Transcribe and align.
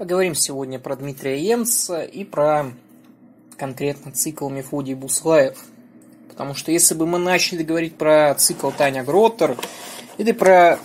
Поговорим 0.00 0.34
сегодня 0.34 0.78
про 0.78 0.96
Дмитрия 0.96 1.38
Емца 1.38 2.02
и 2.02 2.24
про 2.24 2.72
конкретно 3.58 4.12
цикл 4.12 4.48
Мефодий 4.48 4.94
Буслаев. 4.94 5.62
Потому 6.30 6.54
что 6.54 6.72
если 6.72 6.94
бы 6.94 7.06
мы 7.06 7.18
начали 7.18 7.62
говорить 7.62 7.96
про 7.96 8.34
цикл 8.34 8.70
Таня 8.70 9.04
Гроттер 9.04 9.58
или 10.16 10.32
про 10.32 10.78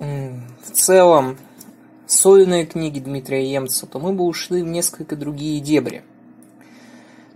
в 0.00 0.70
целом 0.72 1.38
сольные 2.08 2.66
книги 2.66 2.98
Дмитрия 2.98 3.48
Емца, 3.52 3.86
то 3.86 4.00
мы 4.00 4.12
бы 4.12 4.24
ушли 4.24 4.62
в 4.62 4.66
несколько 4.66 5.14
другие 5.14 5.60
дебри. 5.60 6.02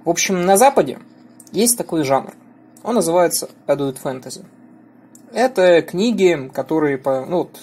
В 0.04 0.10
общем, 0.10 0.44
на 0.44 0.56
Западе 0.56 0.98
есть 1.52 1.78
такой 1.78 2.02
жанр. 2.02 2.34
Он 2.82 2.96
называется 2.96 3.48
Adult 3.68 4.02
Fantasy. 4.02 4.44
Это 5.32 5.80
книги, 5.80 6.50
которые, 6.52 6.98
по, 6.98 7.24
ну, 7.24 7.36
вот, 7.36 7.56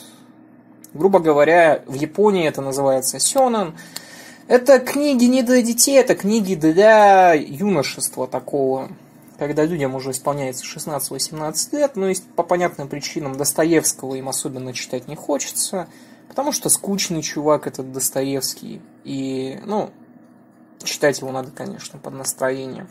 грубо 0.96 1.20
говоря, 1.20 1.84
в 1.86 1.94
Японии 1.94 2.48
это 2.48 2.62
называется 2.62 3.20
сёнэн. 3.20 3.78
Это 4.48 4.80
книги 4.80 5.26
не 5.26 5.44
для 5.44 5.62
детей, 5.62 6.00
это 6.00 6.16
книги 6.16 6.56
для 6.56 7.34
юношества 7.34 8.28
такого, 8.28 8.90
когда 9.38 9.66
людям 9.66 9.96
уже 9.96 10.12
исполняется 10.12 10.64
16-18 10.66 11.76
лет, 11.76 11.96
но 11.96 12.10
есть 12.10 12.24
по 12.36 12.44
понятным 12.44 12.88
причинам 12.88 13.38
Достоевского 13.38 14.16
им 14.16 14.30
особенно 14.30 14.72
читать 14.74 15.08
не 15.08 15.16
хочется, 15.16 15.88
потому 16.28 16.52
что 16.52 16.70
скучный 16.70 17.24
чувак 17.24 17.68
этот 17.68 17.92
Достоевский, 17.92 18.82
и, 19.04 19.60
ну, 19.66 19.90
читать 20.84 21.20
его 21.22 21.32
надо, 21.32 21.50
конечно, 21.50 21.98
под 21.98 22.14
настроение. 22.14 22.88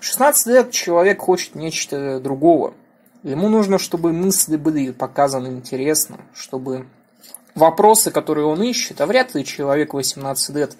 16 0.00 0.46
лет 0.48 0.70
человек 0.70 1.22
хочет 1.22 1.54
нечто 1.54 2.20
другого. 2.20 2.74
Ему 3.22 3.48
нужно, 3.48 3.78
чтобы 3.78 4.12
мысли 4.12 4.56
были 4.56 4.90
показаны 4.90 5.48
интересно, 5.48 6.20
чтобы 6.34 6.86
вопросы, 7.54 8.10
которые 8.10 8.46
он 8.46 8.62
ищет, 8.62 9.00
а 9.00 9.06
вряд 9.06 9.34
ли 9.34 9.44
человек 9.44 9.94
18 9.94 10.56
лет 10.56 10.76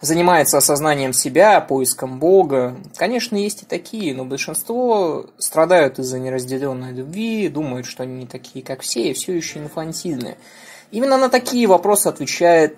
занимается 0.00 0.58
осознанием 0.58 1.12
себя, 1.12 1.60
поиском 1.60 2.18
Бога. 2.18 2.76
Конечно, 2.96 3.36
есть 3.36 3.62
и 3.62 3.66
такие, 3.66 4.14
но 4.14 4.24
большинство 4.24 5.26
страдают 5.38 5.98
из-за 5.98 6.18
неразделенной 6.18 6.92
любви, 6.92 7.48
думают, 7.48 7.86
что 7.86 8.02
они 8.04 8.20
не 8.20 8.26
такие, 8.26 8.64
как 8.64 8.80
все, 8.80 9.10
и 9.10 9.12
все 9.12 9.36
еще 9.36 9.58
инфантильные. 9.58 10.36
Именно 10.90 11.18
на 11.18 11.28
такие 11.28 11.66
вопросы 11.66 12.08
отвечает 12.08 12.76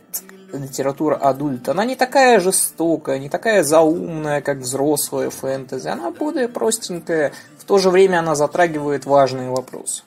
литература 0.52 1.16
адульт. 1.16 1.68
Она 1.68 1.84
не 1.84 1.96
такая 1.96 2.40
жестокая, 2.40 3.18
не 3.18 3.28
такая 3.28 3.62
заумная, 3.62 4.42
как 4.42 4.58
взрослая 4.58 5.30
фэнтези. 5.30 5.88
Она 5.88 6.10
более 6.10 6.48
простенькая, 6.48 7.32
в 7.58 7.64
то 7.64 7.78
же 7.78 7.90
время 7.90 8.18
она 8.18 8.34
затрагивает 8.34 9.06
важные 9.06 9.50
вопросы. 9.50 10.02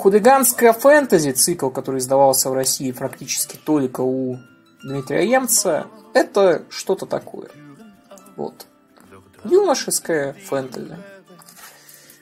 Худыганская 0.00 0.72
фэнтези, 0.72 1.32
цикл, 1.32 1.68
который 1.68 1.98
издавался 1.98 2.48
в 2.48 2.54
России 2.54 2.90
практически 2.90 3.58
только 3.58 4.00
у 4.00 4.38
Дмитрия 4.82 5.30
Емца, 5.30 5.88
это 6.14 6.62
что-то 6.70 7.04
такое. 7.04 7.50
Вот. 8.34 8.66
Юношеская 9.44 10.32
фэнтези. 10.32 10.96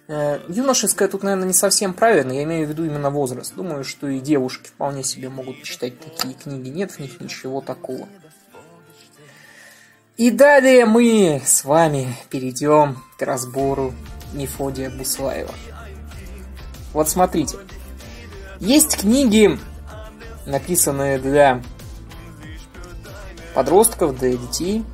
Э, 0.09 0.41
юношеская 0.49 1.07
тут, 1.07 1.23
наверное, 1.23 1.47
не 1.47 1.55
совсем 1.55 1.95
правильно, 1.95 2.33
я 2.33 2.43
имею 2.43 2.67
в 2.67 2.71
виду 2.71 2.85
именно 2.85 3.11
возраст. 3.11 3.55
Думаю, 3.55 3.85
что 3.85 4.09
и 4.09 4.19
девушки 4.19 4.67
вполне 4.71 5.05
себе 5.05 5.29
могут 5.29 5.63
читать 5.63 6.01
такие 6.01 6.35
книги, 6.35 6.71
нет 6.71 6.91
в 6.91 6.99
них 6.99 7.21
ничего 7.21 7.61
такого. 7.61 8.09
И 10.17 10.33
далее 10.33 10.85
мы 10.85 11.41
с 11.47 11.65
вами 11.65 12.09
перейдем 12.29 13.05
к 13.17 13.23
разбору 13.23 13.95
Мефодия 14.33 14.91
Буслаева. 14.91 15.55
Вот 16.93 17.09
смотрите. 17.09 17.57
Есть 18.61 18.99
книги, 18.99 19.59
написанные 20.47 21.19
для 21.19 21.63
подростков, 23.55 24.19
для 24.19 24.37
детей, 24.37 24.85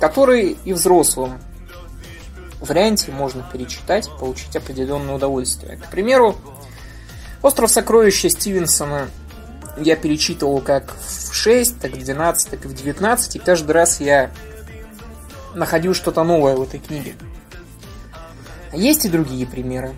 которые 0.00 0.56
и 0.64 0.72
взрослым 0.72 1.38
варианте 2.60 3.12
можно 3.12 3.48
перечитать, 3.52 4.08
получить 4.18 4.56
определенное 4.56 5.14
удовольствие. 5.14 5.76
К 5.76 5.90
примеру, 5.90 6.36
«Остров 7.42 7.70
сокровища» 7.70 8.30
Стивенсона 8.30 9.08
я 9.76 9.96
перечитывал 9.96 10.60
как 10.60 10.94
в 10.94 11.34
6, 11.34 11.80
так 11.80 11.92
в 11.92 11.98
12, 11.98 12.50
так 12.50 12.64
и 12.64 12.68
в 12.68 12.74
19, 12.74 13.36
и 13.36 13.38
каждый 13.38 13.72
раз 13.72 14.00
я 14.00 14.30
находил 15.54 15.94
что-то 15.94 16.24
новое 16.24 16.56
в 16.56 16.62
этой 16.62 16.80
книге. 16.80 17.14
Есть 18.72 19.04
и 19.04 19.08
другие 19.08 19.46
примеры. 19.46 19.94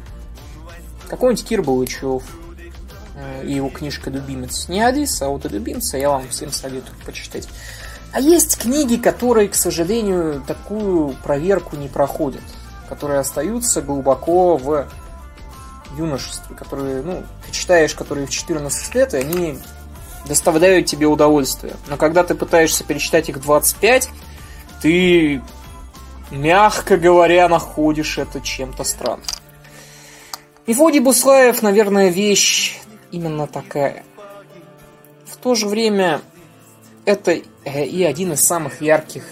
Какой-нибудь 1.08 1.44
Кир 1.44 1.62
Балычев 1.62 2.22
э, 3.16 3.46
и 3.46 3.54
его 3.54 3.68
книжка 3.68 4.10
«Любимец». 4.10 4.68
Не 4.68 4.82
Алиса, 4.82 5.26
а 5.26 5.28
вот 5.28 5.44
«Любимца» 5.46 5.96
я 5.96 6.10
вам 6.10 6.28
всем 6.28 6.52
советую 6.52 6.96
почитать. 7.04 7.48
А 8.12 8.20
есть 8.20 8.58
книги, 8.58 8.96
которые, 8.96 9.48
к 9.48 9.54
сожалению, 9.54 10.42
такую 10.46 11.10
проверку 11.22 11.76
не 11.76 11.88
проходят, 11.88 12.42
которые 12.88 13.20
остаются 13.20 13.82
глубоко 13.82 14.56
в 14.56 14.88
юношестве, 15.96 16.56
которые, 16.56 17.02
ну, 17.02 17.22
ты 17.44 17.52
читаешь, 17.52 17.94
которые 17.94 18.26
в 18.26 18.30
14 18.30 18.94
лет, 18.94 19.14
и 19.14 19.18
они 19.18 19.58
доставляют 20.26 20.86
тебе 20.86 21.06
удовольствие. 21.06 21.74
Но 21.88 21.96
когда 21.96 22.24
ты 22.24 22.34
пытаешься 22.34 22.84
перечитать 22.84 23.28
их 23.28 23.40
25, 23.40 24.08
ты, 24.82 25.42
мягко 26.30 26.96
говоря, 26.96 27.48
находишь 27.48 28.18
это 28.18 28.40
чем-то 28.40 28.84
странным. 28.84 29.26
Мефодий 30.66 30.98
Буслаев, 30.98 31.62
наверное, 31.62 32.08
вещь 32.08 32.80
именно 33.12 33.46
такая. 33.46 34.02
В 35.24 35.36
то 35.36 35.54
же 35.54 35.68
время 35.68 36.20
это 37.04 37.32
и 37.32 38.02
один 38.02 38.32
из 38.32 38.40
самых 38.40 38.80
ярких 38.80 39.22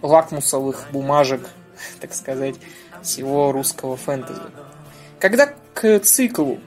лакмусовых 0.00 0.86
бумажек, 0.90 1.46
так 2.00 2.14
сказать, 2.14 2.54
всего 3.02 3.52
русского 3.52 3.98
фэнтези. 3.98 4.40
Когда 5.18 5.52
к 5.74 5.98
циклу 6.00 6.58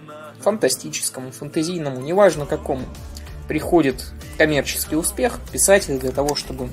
фантастическому, 0.42 1.32
фэнтезийному, 1.32 2.00
неважно 2.00 2.46
какому, 2.46 2.86
приходит 3.48 4.12
коммерческий 4.38 4.96
успех, 4.96 5.40
писатель 5.52 5.98
для 5.98 6.12
того, 6.12 6.36
чтобы 6.36 6.70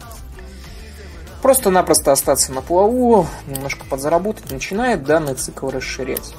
просто-напросто 1.41 2.13
остаться 2.13 2.53
на 2.53 2.61
плаву, 2.61 3.27
немножко 3.47 3.87
подзаработать, 3.87 4.51
начинает 4.51 5.05
данный 5.05 5.35
цикл 5.35 5.71
расширять. 5.71 6.35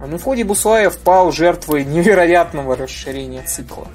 А 0.00 0.06
Мефодий 0.06 0.44
Буслаев 0.44 0.96
пал 0.98 1.32
жертвой 1.32 1.84
невероятного 1.84 2.76
расширения 2.76 3.42
цикла. 3.42 3.88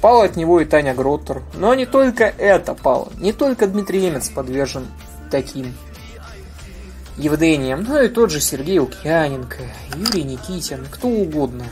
Пала 0.00 0.24
от 0.24 0.36
него 0.36 0.60
и 0.60 0.64
Таня 0.64 0.94
Гроттер. 0.94 1.42
Но 1.54 1.74
не 1.74 1.86
только 1.86 2.24
это 2.24 2.74
пало. 2.74 3.12
Не 3.18 3.32
только 3.32 3.66
Дмитрий 3.66 4.00
Емец 4.06 4.28
подвержен 4.28 4.88
таким 5.30 5.74
явлениям. 7.16 7.84
Но 7.84 8.00
и 8.00 8.08
тот 8.08 8.30
же 8.30 8.40
Сергей 8.40 8.78
Лукьяненко, 8.78 9.58
Юрий 9.94 10.24
Никитин, 10.24 10.86
кто 10.90 11.06
угодно. 11.06 11.64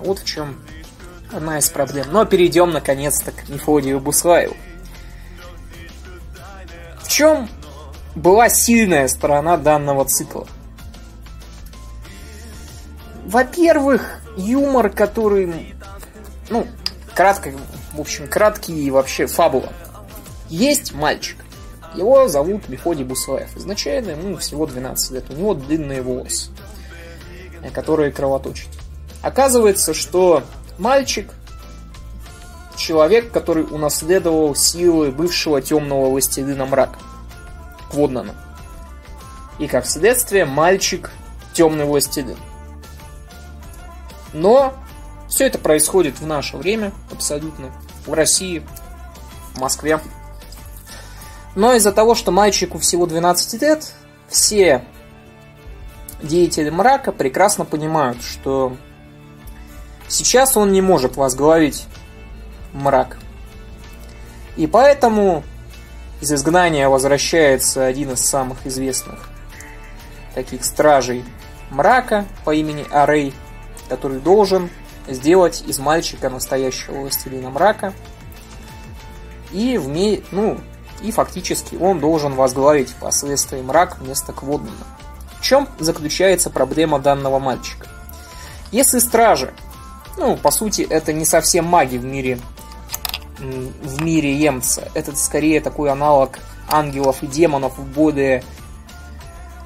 Вот 0.00 0.18
в 0.18 0.24
чем 0.24 0.56
одна 1.32 1.58
из 1.58 1.70
проблем. 1.70 2.06
Но 2.10 2.24
перейдем 2.24 2.72
наконец-то 2.72 3.30
к 3.30 3.48
Мефодию 3.48 4.00
Буслаеву. 4.00 4.56
В 7.02 7.08
чем 7.08 7.48
была 8.14 8.48
сильная 8.48 9.08
сторона 9.08 9.56
данного 9.56 10.04
цикла? 10.04 10.46
Во-первых, 13.28 14.22
юмор, 14.38 14.88
который, 14.88 15.74
ну, 16.48 16.66
кратко, 17.14 17.52
в 17.92 18.00
общем, 18.00 18.26
краткий 18.26 18.90
вообще 18.90 19.26
фабула. 19.26 19.70
Есть 20.48 20.94
мальчик. 20.94 21.36
Его 21.94 22.26
зовут 22.28 22.70
Мефодий 22.70 23.04
Буслаев. 23.04 23.54
Изначально 23.54 24.12
ему 24.12 24.38
всего 24.38 24.64
12 24.64 25.10
лет. 25.10 25.24
У 25.28 25.34
него 25.34 25.52
длинные 25.52 26.00
волосы, 26.00 26.50
которые 27.74 28.12
кровоточат. 28.12 28.68
Оказывается, 29.20 29.92
что 29.92 30.42
мальчик 30.78 31.30
человек, 32.78 33.30
который 33.30 33.64
унаследовал 33.64 34.54
силы 34.54 35.10
бывшего 35.10 35.60
темного 35.60 36.08
властелина 36.08 36.64
мрака. 36.64 36.98
Кводнана. 37.90 38.34
И 39.58 39.66
как 39.66 39.84
следствие, 39.84 40.46
мальчик 40.46 41.10
темный 41.52 41.84
властелин. 41.84 42.38
Но 44.32 44.74
все 45.28 45.46
это 45.46 45.58
происходит 45.58 46.20
в 46.20 46.26
наше 46.26 46.56
время, 46.56 46.92
абсолютно, 47.10 47.70
в 48.06 48.12
России, 48.12 48.62
в 49.54 49.60
Москве. 49.60 50.00
Но 51.54 51.74
из-за 51.74 51.92
того, 51.92 52.14
что 52.14 52.30
мальчику 52.30 52.78
всего 52.78 53.06
12 53.06 53.62
лет, 53.62 53.92
все 54.28 54.84
деятели 56.22 56.70
мрака 56.70 57.12
прекрасно 57.12 57.64
понимают, 57.64 58.22
что 58.22 58.76
сейчас 60.08 60.56
он 60.56 60.72
не 60.72 60.80
может 60.80 61.16
возглавить 61.16 61.86
мрак. 62.72 63.18
И 64.56 64.66
поэтому 64.66 65.44
из 66.20 66.32
изгнания 66.32 66.88
возвращается 66.88 67.86
один 67.86 68.12
из 68.12 68.20
самых 68.20 68.66
известных 68.66 69.28
таких 70.34 70.64
стражей 70.64 71.24
мрака 71.70 72.24
по 72.44 72.54
имени 72.54 72.86
Арей, 72.90 73.34
который 73.88 74.20
должен 74.20 74.70
сделать 75.08 75.64
из 75.66 75.78
мальчика 75.78 76.30
настоящего 76.30 77.00
властелина 77.00 77.50
мрака. 77.50 77.94
И, 79.52 79.78
вме... 79.78 80.22
ну, 80.30 80.58
и 81.02 81.10
фактически 81.10 81.76
он 81.76 82.00
должен 82.00 82.34
возглавить 82.34 82.90
впоследствии 82.90 83.60
мрак 83.62 83.98
вместо 83.98 84.32
Кводмана. 84.32 84.86
В 85.38 85.42
чем 85.42 85.68
заключается 85.78 86.50
проблема 86.50 86.98
данного 86.98 87.38
мальчика? 87.38 87.86
Если 88.72 88.98
стражи, 88.98 89.54
ну, 90.16 90.36
по 90.36 90.50
сути, 90.50 90.82
это 90.82 91.12
не 91.12 91.24
совсем 91.24 91.64
маги 91.64 91.96
в 91.96 92.04
мире 92.04 92.38
в 93.38 94.02
мире 94.02 94.34
Емца. 94.34 94.90
Это 94.94 95.14
скорее 95.16 95.60
такой 95.60 95.90
аналог 95.90 96.38
ангелов 96.68 97.22
и 97.22 97.26
демонов 97.26 97.78
в 97.78 97.84
более, 97.84 98.42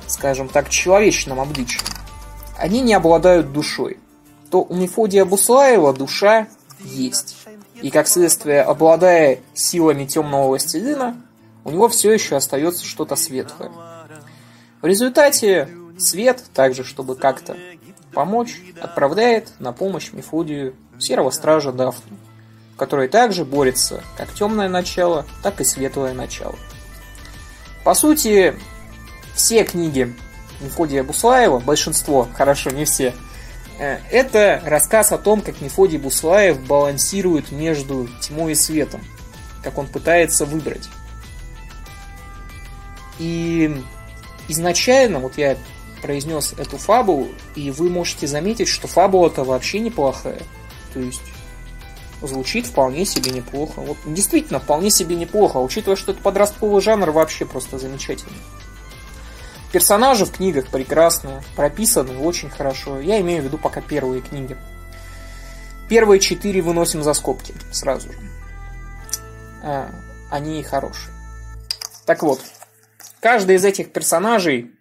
скажем 0.07 0.49
так, 0.49 0.69
человечном 0.69 1.41
обличии. 1.41 1.81
Они 2.59 2.81
не 2.81 2.95
обладают 2.95 3.53
душой. 3.53 3.99
То 4.53 4.63
у 4.63 4.75
Мефодия 4.75 5.25
Буслаева 5.25 5.95
душа 5.95 6.47
есть. 6.79 7.39
И 7.81 7.91
как 7.91 8.07
следствие, 8.07 8.61
обладая 8.61 9.41
силами 9.55 10.05
темного 10.05 10.49
властелина, 10.49 11.17
у 11.65 11.71
него 11.71 11.89
все 11.89 12.13
еще 12.13 12.37
остается 12.37 12.85
что-то 12.85 13.17
светлое. 13.17 13.73
В 14.83 14.87
результате 14.87 15.71
свет, 15.99 16.45
также 16.53 16.85
чтобы 16.85 17.17
как-то 17.17 17.57
помочь, 18.13 18.61
отправляет 18.79 19.53
на 19.59 19.73
помощь 19.73 20.13
Мефодию 20.13 20.75
серого 20.99 21.31
стража 21.31 21.73
Дафну, 21.73 22.19
который 22.77 23.09
также 23.09 23.47
борется 23.47 24.05
как 24.19 24.35
темное 24.35 24.69
начало, 24.69 25.25
так 25.43 25.63
и 25.63 25.65
светлое 25.65 26.13
начало. 26.13 26.57
По 27.85 27.95
сути, 27.95 28.55
все 29.35 29.65
книги 29.65 30.15
Мефодия 30.61 31.03
Буслаева, 31.03 31.59
большинство, 31.59 32.29
хорошо, 32.35 32.69
не 32.69 32.85
все, 32.85 33.15
это 33.83 34.63
рассказ 34.65 35.13
о 35.13 35.19
том, 35.19 35.41
как 35.41 35.61
Мефодий 35.61 35.99
Буслаев 35.99 36.61
балансирует 36.61 37.51
между 37.51 38.09
тьмой 38.21 38.53
и 38.53 38.55
светом, 38.55 39.05
как 39.65 39.79
он 39.79 39.87
пытается 39.89 40.47
выбрать. 40.47 40.89
И 43.19 43.77
изначально, 44.49 45.19
вот 45.19 45.37
я 45.37 45.57
произнес 46.01 46.55
эту 46.57 46.79
фабулу, 46.79 47.29
и 47.55 47.71
вы 47.71 47.89
можете 47.89 48.27
заметить, 48.27 48.69
что 48.69 48.89
фабула-то 48.89 49.45
вообще 49.45 49.81
неплохая. 49.81 50.43
То 50.93 51.01
есть 51.01 51.23
звучит 52.21 52.67
вполне 52.67 53.05
себе 53.05 53.31
неплохо. 53.33 53.81
Вот 53.81 53.97
действительно 54.07 54.61
вполне 54.61 54.91
себе 54.91 55.17
неплохо, 55.17 55.59
учитывая, 55.59 55.97
что 55.97 56.13
это 56.13 56.23
подростковый 56.23 56.81
жанр, 56.81 57.11
вообще 57.11 57.47
просто 57.47 57.79
замечательный. 57.79 58.39
Персонажи 59.73 60.27
в 60.27 60.33
книгах 60.33 60.69
прекрасные, 60.69 61.43
прописаны 61.57 62.19
очень 62.19 62.51
хорошо. 62.51 63.01
Я 63.01 63.21
имею 63.21 63.43
в 63.43 63.45
виду 63.47 63.59
пока 63.59 63.81
первые 63.81 64.21
книги. 64.21 64.57
Первые 65.89 66.21
четыре 66.21 66.61
выносим 66.63 67.03
за 67.03 67.15
скобки 67.15 67.55
сразу 67.73 68.13
же. 68.13 68.19
А, 69.63 69.91
они 70.31 70.63
хорошие. 70.63 71.13
Так 72.05 72.23
вот, 72.23 72.41
Каждый 73.23 73.55
из 73.55 73.65
этих 73.65 73.93
персонажей, 73.93 74.73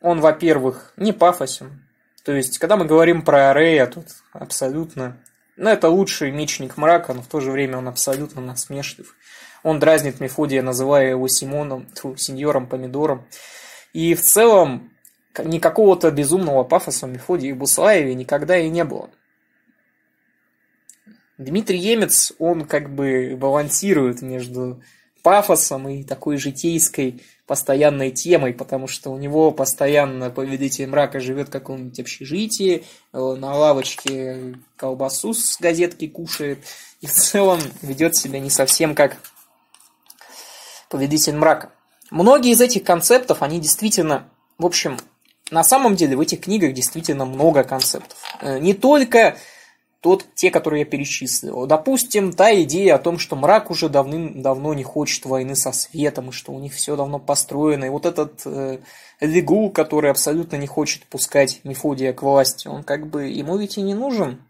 он, 0.00 0.22
во-первых, 0.22 0.94
не 0.96 1.12
пафосен. 1.12 1.84
То 2.24 2.32
есть, 2.32 2.56
когда 2.56 2.78
мы 2.78 2.86
говорим 2.86 3.20
про 3.20 3.52
Рея, 3.52 3.86
тут 3.86 4.06
абсолютно... 4.32 5.18
Ну, 5.58 5.68
это 5.68 5.90
лучший 5.90 6.30
мечник 6.30 6.78
мрака, 6.78 7.12
но 7.12 7.20
в 7.20 7.26
то 7.26 7.40
же 7.40 7.50
время 7.50 7.76
он 7.76 7.88
абсолютно 7.88 8.40
насмешлив. 8.40 9.14
Он 9.62 9.78
дразнит 9.78 10.18
Мефодия, 10.18 10.62
называя 10.62 11.10
его 11.10 11.28
Симоном, 11.28 11.90
тьфу, 11.92 12.16
сеньором 12.16 12.66
Помидором. 12.66 13.26
И 13.92 14.14
в 14.14 14.22
целом 14.22 14.90
никакого-то 15.38 16.10
безумного 16.10 16.64
пафоса 16.64 17.06
в 17.06 17.10
Мефодии 17.10 17.50
и 17.50 17.54
Буслаеве 17.54 18.14
никогда 18.14 18.58
и 18.58 18.68
не 18.68 18.84
было. 18.84 19.10
Дмитрий 21.38 21.78
Емец, 21.78 22.32
он 22.38 22.66
как 22.66 22.94
бы 22.94 23.36
балансирует 23.40 24.20
между 24.20 24.82
пафосом 25.22 25.88
и 25.88 26.02
такой 26.02 26.36
житейской 26.36 27.22
постоянной 27.46 28.10
темой, 28.10 28.52
потому 28.52 28.86
что 28.86 29.10
у 29.10 29.18
него 29.18 29.50
постоянно 29.50 30.30
повелитель 30.30 30.86
мрака 30.86 31.18
живет 31.18 31.48
в 31.48 31.50
каком-нибудь 31.50 31.98
общежитии, 31.98 32.84
э, 33.12 33.18
на 33.18 33.54
лавочке 33.54 34.54
колбасу 34.76 35.34
с 35.34 35.58
газетки 35.58 36.06
кушает, 36.08 36.58
и 37.00 37.06
в 37.06 37.12
целом 37.12 37.58
ведет 37.82 38.16
себя 38.16 38.38
не 38.38 38.50
совсем 38.50 38.94
как 38.94 39.16
повелитель 40.88 41.36
мрака. 41.36 41.72
Многие 42.10 42.52
из 42.52 42.60
этих 42.60 42.84
концептов, 42.84 43.42
они 43.42 43.60
действительно, 43.60 44.28
в 44.58 44.66
общем, 44.66 44.98
на 45.50 45.64
самом 45.64 45.96
деле 45.96 46.16
в 46.16 46.20
этих 46.20 46.40
книгах 46.42 46.72
действительно 46.72 47.24
много 47.24 47.64
концептов. 47.64 48.18
Э, 48.40 48.58
не 48.58 48.74
только 48.74 49.36
тот, 50.00 50.24
те, 50.34 50.50
которые 50.50 50.80
я 50.80 50.86
перечислил. 50.86 51.66
Допустим, 51.66 52.32
та 52.32 52.54
идея 52.62 52.94
о 52.94 52.98
том, 52.98 53.18
что 53.18 53.36
мрак 53.36 53.70
уже 53.70 53.88
давным-давно 53.88 54.72
не 54.72 54.82
хочет 54.82 55.26
войны 55.26 55.54
со 55.54 55.72
светом, 55.72 56.30
и 56.30 56.32
что 56.32 56.52
у 56.52 56.58
них 56.58 56.72
все 56.72 56.96
давно 56.96 57.18
построено. 57.18 57.84
И 57.84 57.90
вот 57.90 58.06
этот 58.06 58.40
э, 58.46 58.78
Лигул, 59.20 59.70
который 59.70 60.10
абсолютно 60.10 60.56
не 60.56 60.66
хочет 60.66 61.04
пускать 61.04 61.60
Мефодия 61.64 62.14
к 62.14 62.22
власти, 62.22 62.66
он 62.66 62.82
как 62.82 63.08
бы, 63.08 63.28
ему 63.28 63.58
ведь 63.58 63.76
и 63.76 63.82
не 63.82 63.94
нужен 63.94 64.42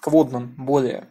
к 0.00 0.06
водным 0.06 0.54
более. 0.56 1.08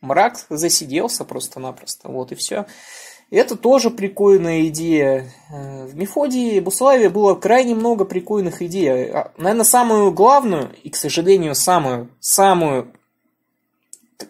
Мрак 0.00 0.38
засиделся 0.48 1.24
просто-напросто, 1.24 2.08
вот 2.08 2.32
и 2.32 2.34
все. 2.34 2.66
Это 3.32 3.56
тоже 3.56 3.88
прикольная 3.88 4.66
идея. 4.66 5.32
Э, 5.50 5.86
в 5.86 5.96
Мефодии 5.96 6.60
Буславе 6.60 7.08
было 7.08 7.34
крайне 7.34 7.74
много 7.74 8.04
прикольных 8.04 8.60
идей. 8.60 9.10
А, 9.10 9.32
Наверное, 9.38 9.64
самую 9.64 10.12
главную 10.12 10.70
и, 10.82 10.90
к 10.90 10.96
сожалению, 10.96 11.54
самую, 11.54 12.10
самую 12.20 12.92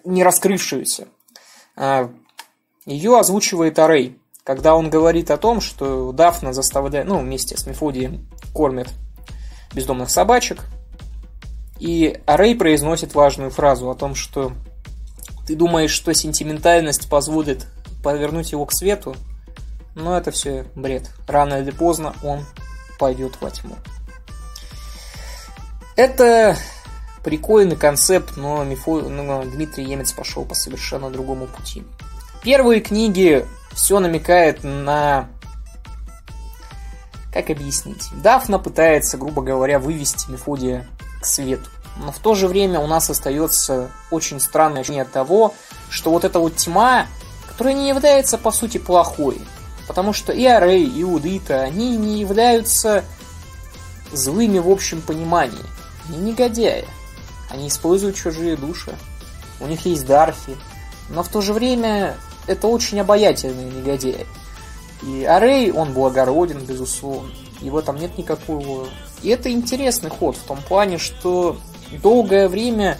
не 0.04 0.22
раскрывшуюся, 0.22 1.08
а, 1.74 2.12
ее 2.86 3.18
озвучивает 3.18 3.76
Арей, 3.80 4.20
когда 4.44 4.76
он 4.76 4.88
говорит 4.88 5.32
о 5.32 5.36
том, 5.36 5.60
что 5.60 6.12
Дафна 6.12 6.52
заставляет, 6.52 7.08
ну, 7.08 7.18
вместе 7.18 7.56
с 7.56 7.66
Мефодием 7.66 8.28
кормит 8.54 8.88
бездомных 9.74 10.10
собачек, 10.10 10.60
и 11.80 12.20
Арей 12.26 12.54
произносит 12.54 13.16
важную 13.16 13.50
фразу 13.50 13.90
о 13.90 13.96
том, 13.96 14.14
что 14.14 14.52
ты 15.44 15.56
думаешь, 15.56 15.90
что 15.90 16.14
сентиментальность 16.14 17.10
позволит 17.10 17.66
повернуть 18.02 18.52
его 18.52 18.66
к 18.66 18.72
свету, 18.72 19.16
но 19.94 20.16
это 20.16 20.30
все 20.30 20.66
бред. 20.74 21.10
Рано 21.26 21.60
или 21.60 21.70
поздно 21.70 22.14
он 22.22 22.44
пойдет 22.98 23.40
во 23.40 23.50
тьму. 23.50 23.76
Это 25.96 26.56
прикольный 27.22 27.76
концепт, 27.76 28.36
но, 28.36 28.64
Мифо... 28.64 29.02
но 29.02 29.44
Дмитрий 29.44 29.84
Емец 29.84 30.12
пошел 30.12 30.44
по 30.44 30.54
совершенно 30.54 31.10
другому 31.10 31.46
пути. 31.46 31.84
Первые 32.42 32.80
книги 32.80 33.46
все 33.72 34.00
намекает 34.00 34.64
на... 34.64 35.28
Как 37.32 37.48
объяснить? 37.50 38.08
Дафна 38.22 38.58
пытается, 38.58 39.16
грубо 39.16 39.42
говоря, 39.42 39.78
вывести 39.78 40.30
Мефодия 40.30 40.86
к 41.20 41.24
свету. 41.24 41.70
Но 41.96 42.10
в 42.10 42.18
то 42.18 42.34
же 42.34 42.48
время 42.48 42.80
у 42.80 42.86
нас 42.86 43.08
остается 43.10 43.90
очень 44.10 44.40
странное 44.40 44.80
ощущение 44.80 45.04
того, 45.04 45.54
что 45.88 46.10
вот 46.10 46.24
эта 46.24 46.38
вот 46.40 46.56
тьма, 46.56 47.06
которая 47.52 47.74
не 47.74 47.88
является 47.88 48.38
по 48.38 48.50
сути 48.50 48.78
плохой. 48.78 49.38
Потому 49.86 50.14
что 50.14 50.32
и 50.32 50.44
Арей, 50.46 50.86
и 50.86 51.04
Удита, 51.04 51.60
они 51.60 51.96
не 51.98 52.18
являются 52.18 53.04
злыми 54.10 54.58
в 54.58 54.70
общем 54.70 55.02
понимании. 55.02 55.64
Они 56.08 56.18
негодяи. 56.18 56.86
Они 57.50 57.68
используют 57.68 58.16
чужие 58.16 58.56
души. 58.56 58.96
У 59.60 59.66
них 59.66 59.84
есть 59.84 60.06
Дарфи. 60.06 60.56
Но 61.10 61.22
в 61.22 61.28
то 61.28 61.42
же 61.42 61.52
время 61.52 62.16
это 62.46 62.68
очень 62.68 62.98
обаятельные 63.00 63.70
негодяи. 63.70 64.26
И 65.02 65.24
Арей, 65.24 65.70
он 65.72 65.92
благороден, 65.92 66.60
безусловно. 66.64 67.30
В 67.60 67.76
этом 67.76 67.96
нет 67.96 68.16
никакого... 68.16 68.88
И 69.22 69.28
это 69.28 69.52
интересный 69.52 70.10
ход 70.10 70.36
в 70.36 70.42
том 70.42 70.60
плане, 70.62 70.96
что 70.96 71.58
долгое 72.02 72.48
время 72.48 72.98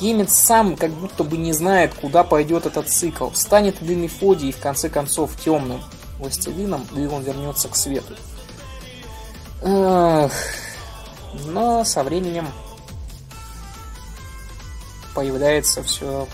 Емец 0.00 0.32
сам 0.32 0.76
как 0.76 0.90
будто 0.92 1.24
бы 1.24 1.36
не 1.36 1.52
знает, 1.52 1.94
куда 1.94 2.24
пойдет 2.24 2.66
этот 2.66 2.88
цикл. 2.88 3.30
Станет 3.34 3.80
ли 3.82 3.94
Мефодий 3.94 4.52
в 4.52 4.58
конце 4.58 4.88
концов 4.88 5.36
темным 5.42 5.82
властелином, 6.18 6.86
или 6.94 7.06
он 7.06 7.22
вернется 7.22 7.68
к 7.68 7.76
свету. 7.76 8.14
Эх, 9.62 10.32
но 11.46 11.84
со 11.84 12.04
временем 12.04 12.48
появляется 15.14 15.82
все 15.82 16.28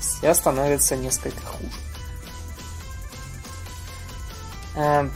все 0.00 0.34
становится 0.34 0.96
несколько 0.96 1.40
хуже. 1.44 1.70
Э, 4.76 5.08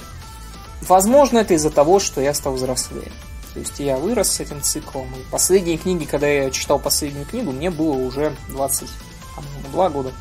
возможно, 0.82 1.38
это 1.38 1.54
из-за 1.54 1.70
того, 1.70 2.00
что 2.00 2.20
я 2.20 2.34
стал 2.34 2.54
взрослее. 2.54 3.10
То 3.54 3.60
есть 3.60 3.80
я 3.80 3.96
вырос 3.96 4.30
с 4.30 4.40
этим 4.40 4.62
циклом. 4.62 5.12
И 5.14 5.30
последние 5.30 5.76
книги, 5.76 6.04
когда 6.04 6.28
я 6.28 6.50
читал 6.50 6.78
последнюю 6.78 7.26
книгу, 7.26 7.50
мне 7.50 7.70
было 7.70 7.92
уже 7.92 8.34
22 8.50 9.90
года. 9.90 10.12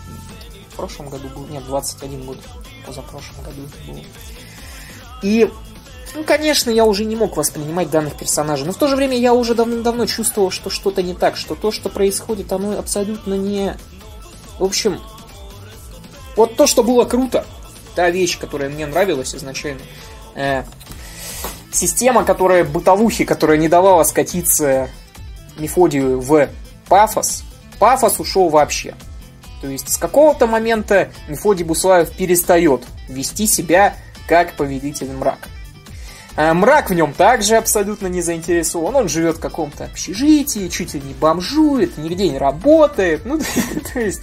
В 0.71 0.75
прошлом 0.75 1.09
году 1.09 1.27
был, 1.29 1.45
нет, 1.47 1.63
21 1.65 2.25
год. 2.25 2.37
Позапрошлом 2.85 3.43
году 3.43 3.61
было. 3.87 3.99
И, 5.21 5.51
ну, 6.15 6.23
конечно, 6.23 6.71
я 6.71 6.85
уже 6.85 7.05
не 7.05 7.15
мог 7.15 7.37
воспринимать 7.37 7.91
данных 7.91 8.17
персонажей. 8.17 8.65
Но 8.65 8.71
в 8.71 8.77
то 8.77 8.87
же 8.87 8.95
время 8.95 9.17
я 9.17 9.33
уже 9.33 9.53
давно-давно 9.53 10.05
чувствовал, 10.07 10.49
что 10.49 10.69
что-то 10.69 11.03
не 11.03 11.13
так. 11.13 11.37
Что 11.37 11.55
то, 11.55 11.71
что 11.71 11.89
происходит, 11.89 12.51
оно 12.51 12.79
абсолютно 12.79 13.35
не... 13.35 13.77
В 14.57 14.63
общем, 14.63 14.99
Вот 16.35 16.55
то, 16.55 16.67
что 16.67 16.83
было 16.83 17.05
круто, 17.05 17.45
та 17.95 18.09
вещь, 18.09 18.39
которая 18.39 18.69
мне 18.69 18.85
нравилась 18.87 19.35
изначально, 19.35 19.81
э, 20.35 20.63
система, 21.71 22.23
которая 22.23 22.63
бытовухи, 22.63 23.25
которая 23.25 23.57
не 23.57 23.67
давала 23.67 24.03
скатиться 24.03 24.89
Мефодию 25.57 26.19
в 26.19 26.49
пафос, 26.87 27.43
пафос 27.79 28.19
ушел 28.19 28.49
вообще. 28.49 28.95
То 29.61 29.67
есть 29.67 29.91
с 29.91 29.97
какого-то 29.97 30.47
момента 30.47 31.09
Мефодий 31.27 31.65
Буслаев 31.65 32.09
перестает 32.11 32.83
вести 33.07 33.45
себя 33.45 33.95
как 34.27 34.53
повелитель 34.53 35.11
мрака. 35.11 35.49
А 36.35 36.53
мрак 36.53 36.89
в 36.89 36.93
нем 36.93 37.13
также 37.13 37.57
абсолютно 37.57 38.07
не 38.07 38.21
заинтересован. 38.21 38.95
Он 38.95 39.09
живет 39.09 39.37
в 39.37 39.39
каком-то 39.41 39.85
общежитии, 39.85 40.69
чуть 40.69 40.93
ли 40.93 41.01
не 41.01 41.13
бомжует, 41.13 41.97
нигде 41.97 42.29
не 42.29 42.37
работает. 42.37 43.25
Ну, 43.25 43.39
то 43.93 43.99
есть, 43.99 44.21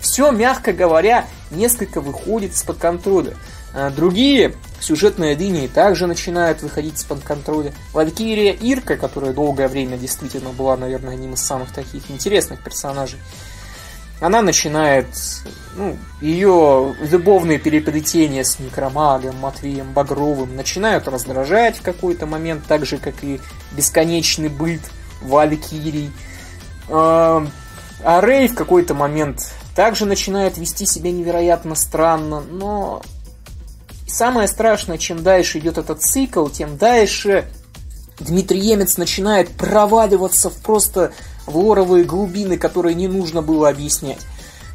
все, 0.00 0.30
мягко 0.32 0.72
говоря, 0.74 1.24
несколько 1.50 2.02
выходит 2.02 2.52
из-под 2.52 2.76
контроля. 2.76 3.34
А 3.78 3.90
другие 3.90 4.54
сюжетные 4.80 5.34
линии 5.34 5.66
также 5.66 6.06
начинают 6.06 6.62
выходить 6.62 6.96
из-под 6.96 7.22
контроля. 7.22 7.74
Валькирия 7.92 8.54
Ирка, 8.54 8.96
которая 8.96 9.34
долгое 9.34 9.68
время 9.68 9.98
действительно 9.98 10.48
была, 10.48 10.78
наверное, 10.78 11.12
одним 11.12 11.34
из 11.34 11.42
самых 11.42 11.70
таких 11.72 12.10
интересных 12.10 12.64
персонажей, 12.64 13.18
она 14.18 14.40
начинает, 14.40 15.08
ну, 15.76 15.98
ее 16.22 16.96
любовные 17.02 17.58
переплетения 17.58 18.44
с 18.44 18.58
некромагом 18.58 19.36
Матвеем 19.36 19.92
Багровым 19.92 20.56
начинают 20.56 21.06
раздражать 21.06 21.76
в 21.76 21.82
какой-то 21.82 22.24
момент, 22.24 22.64
так 22.66 22.86
же, 22.86 22.96
как 22.96 23.22
и 23.22 23.42
бесконечный 23.72 24.48
быт 24.48 24.80
Валькирий. 25.20 26.10
А, 26.88 27.46
а 28.02 28.20
Рэй 28.22 28.48
в 28.48 28.54
какой-то 28.54 28.94
момент 28.94 29.52
также 29.74 30.06
начинает 30.06 30.56
вести 30.56 30.86
себя 30.86 31.12
невероятно 31.12 31.74
странно, 31.74 32.40
но 32.40 33.02
самое 34.06 34.48
страшное, 34.48 34.98
чем 34.98 35.22
дальше 35.22 35.58
идет 35.58 35.78
этот 35.78 36.02
цикл, 36.02 36.46
тем 36.48 36.76
дальше 36.76 37.48
Дмитрий 38.18 38.60
Емец 38.60 38.96
начинает 38.96 39.50
проваливаться 39.50 40.50
в 40.50 40.56
просто 40.62 41.12
в 41.46 41.56
лоровые 41.56 42.04
глубины, 42.04 42.56
которые 42.56 42.94
не 42.94 43.08
нужно 43.08 43.42
было 43.42 43.68
объяснять. 43.68 44.20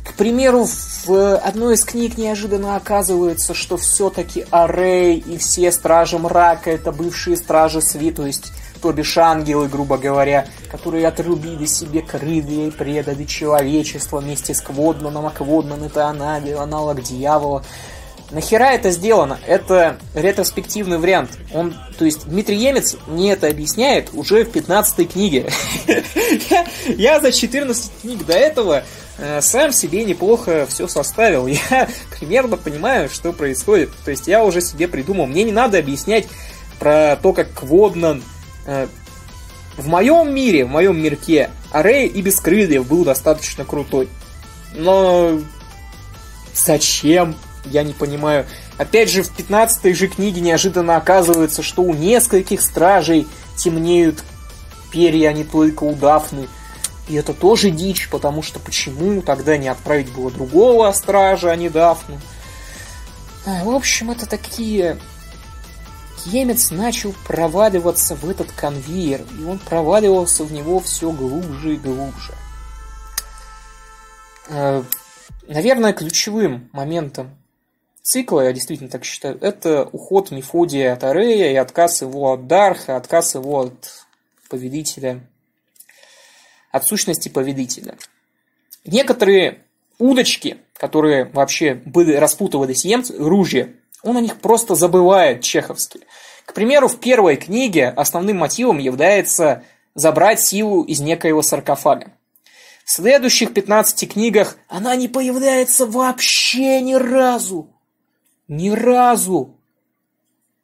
К 0.07 0.13
примеру, 0.13 0.67
в 1.05 1.37
одной 1.37 1.75
из 1.75 1.83
книг 1.83 2.17
неожиданно 2.17 2.75
оказывается, 2.75 3.53
что 3.53 3.77
все-таки 3.77 4.45
Арей 4.51 5.17
и 5.17 5.37
все 5.37 5.71
Стражи 5.71 6.17
Мрака 6.17 6.71
это 6.71 6.91
бывшие 6.91 7.37
Стражи 7.37 7.81
Сви, 7.81 8.11
то 8.11 8.25
есть 8.25 8.51
то 8.81 8.91
бишь 8.91 9.17
ангелы, 9.17 9.67
грубо 9.67 9.97
говоря, 9.97 10.47
которые 10.71 11.07
отрубили 11.07 11.65
себе 11.65 12.01
крылья 12.01 12.67
и 12.67 12.71
предали 12.71 13.25
человечество 13.25 14.19
вместе 14.19 14.55
с 14.55 14.61
Кводнаном, 14.61 15.27
а 15.27 15.29
Кводнан 15.29 15.83
это 15.83 16.07
аналог 16.07 17.01
дьявола. 17.03 17.63
Нахера 18.31 18.71
это 18.71 18.91
сделано? 18.91 19.39
Это 19.45 19.97
ретроспективный 20.15 20.97
вариант. 20.97 21.31
Он, 21.53 21.75
то 21.97 22.05
есть 22.05 22.27
Дмитрий 22.27 22.57
Емец 22.57 22.95
мне 23.07 23.33
это 23.33 23.47
объясняет 23.47 24.09
уже 24.13 24.45
в 24.45 24.51
15 24.51 25.11
книге. 25.11 25.49
я, 26.87 27.19
за 27.19 27.31
14 27.31 27.91
книг 28.01 28.25
до 28.25 28.33
этого 28.33 28.83
э, 29.17 29.41
сам 29.41 29.73
себе 29.73 30.05
неплохо 30.05 30.65
все 30.69 30.87
составил. 30.87 31.45
Я 31.47 31.89
примерно 32.19 32.55
понимаю, 32.55 33.09
что 33.09 33.33
происходит. 33.33 33.89
То 34.05 34.11
есть 34.11 34.27
я 34.27 34.43
уже 34.45 34.61
себе 34.61 34.87
придумал. 34.87 35.25
Мне 35.27 35.43
не 35.43 35.51
надо 35.51 35.77
объяснять 35.77 36.27
про 36.79 37.17
то, 37.21 37.33
как 37.33 37.51
Кводнан 37.53 38.23
э, 38.65 38.87
в 39.77 39.87
моем 39.87 40.33
мире, 40.33 40.65
в 40.65 40.69
моем 40.69 41.01
мирке, 41.01 41.49
Арей 41.71 42.07
и 42.07 42.21
без 42.21 42.39
крыльев 42.39 42.87
был 42.87 43.03
достаточно 43.03 43.65
крутой. 43.65 44.07
Но 44.73 45.39
зачем? 46.53 47.35
Я 47.65 47.83
не 47.83 47.93
понимаю. 47.93 48.45
Опять 48.77 49.09
же, 49.09 49.23
в 49.23 49.31
15 49.31 49.95
же 49.95 50.07
книге 50.07 50.41
неожиданно 50.41 50.95
оказывается, 50.97 51.61
что 51.61 51.83
у 51.83 51.93
нескольких 51.93 52.61
стражей 52.61 53.27
темнеют 53.55 54.23
перья, 54.91 55.29
а 55.29 55.33
не 55.33 55.43
только 55.43 55.83
у 55.83 55.95
Дафны. 55.95 56.47
И 57.07 57.15
это 57.15 57.33
тоже 57.33 57.71
дичь, 57.71 58.09
потому 58.09 58.41
что 58.41 58.59
почему 58.59 59.21
тогда 59.21 59.57
не 59.57 59.67
отправить 59.67 60.11
было 60.11 60.31
другого 60.31 60.91
стража, 60.91 61.51
а 61.51 61.55
не 61.55 61.69
Дафну? 61.69 62.19
А, 63.45 63.63
в 63.63 63.69
общем, 63.69 64.11
это 64.11 64.25
такие... 64.25 64.97
Емец 66.25 66.69
начал 66.69 67.15
проваливаться 67.25 68.15
в 68.15 68.29
этот 68.29 68.51
конвейер, 68.51 69.21
и 69.39 69.43
он 69.43 69.57
проваливался 69.57 70.43
в 70.43 70.51
него 70.51 70.79
все 70.79 71.11
глубже 71.11 71.73
и 71.73 71.77
глубже. 71.77 72.33
А, 74.47 74.83
наверное, 75.47 75.93
ключевым 75.93 76.69
моментом 76.73 77.40
цикла, 78.01 78.41
я 78.41 78.53
действительно 78.53 78.89
так 78.89 79.05
считаю, 79.05 79.37
это 79.41 79.83
уход 79.91 80.31
Мефодия 80.31 80.93
от 80.93 81.03
Арея 81.03 81.51
и 81.51 81.55
отказ 81.55 82.01
его 82.01 82.33
от 82.33 82.47
Дарха, 82.47 82.95
отказ 82.95 83.35
его 83.35 83.61
от 83.61 84.05
повелителя, 84.49 85.21
от 86.71 86.85
сущности 86.85 87.29
повелителя. 87.29 87.97
Некоторые 88.85 89.59
удочки, 89.99 90.57
которые 90.75 91.25
вообще 91.25 91.75
были 91.75 92.13
распутывались 92.13 92.85
емцы, 92.85 93.15
ружья, 93.17 93.69
он 94.03 94.17
о 94.17 94.21
них 94.21 94.39
просто 94.39 94.75
забывает 94.75 95.41
чеховский. 95.41 96.01
К 96.45 96.53
примеру, 96.53 96.87
в 96.87 96.99
первой 96.99 97.37
книге 97.37 97.89
основным 97.89 98.37
мотивом 98.37 98.79
является 98.79 99.63
забрать 99.93 100.41
силу 100.41 100.83
из 100.83 100.99
некоего 100.99 101.41
саркофага. 101.41 102.11
В 102.83 102.91
следующих 102.91 103.53
15 103.53 104.11
книгах 104.11 104.57
она 104.67 104.95
не 104.95 105.07
появляется 105.07 105.85
вообще 105.85 106.81
ни 106.81 106.95
разу. 106.95 107.69
Ни 108.51 108.69
разу! 108.69 109.55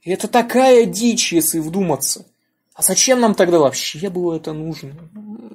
Это 0.04 0.28
такая 0.28 0.84
дичь, 0.84 1.32
если 1.32 1.60
вдуматься. 1.60 2.26
А 2.74 2.82
зачем 2.82 3.22
нам 3.22 3.34
тогда 3.34 3.60
вообще 3.60 4.10
было 4.10 4.36
это 4.36 4.52
нужно? 4.52 4.94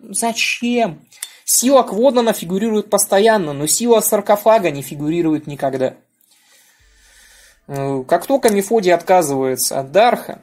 Зачем? 0.09 1.07
Сила 1.45 1.83
Кводнана 1.83 2.33
фигурирует 2.33 2.89
постоянно, 2.89 3.53
но 3.53 3.67
сила 3.67 4.01
саркофага 4.01 4.71
не 4.71 4.81
фигурирует 4.81 5.47
никогда. 5.47 5.95
Э, 7.67 8.03
как 8.09 8.27
только 8.27 8.49
Мефодий 8.49 8.95
отказывается 8.95 9.79
от 9.79 9.93
Дарха, 9.93 10.41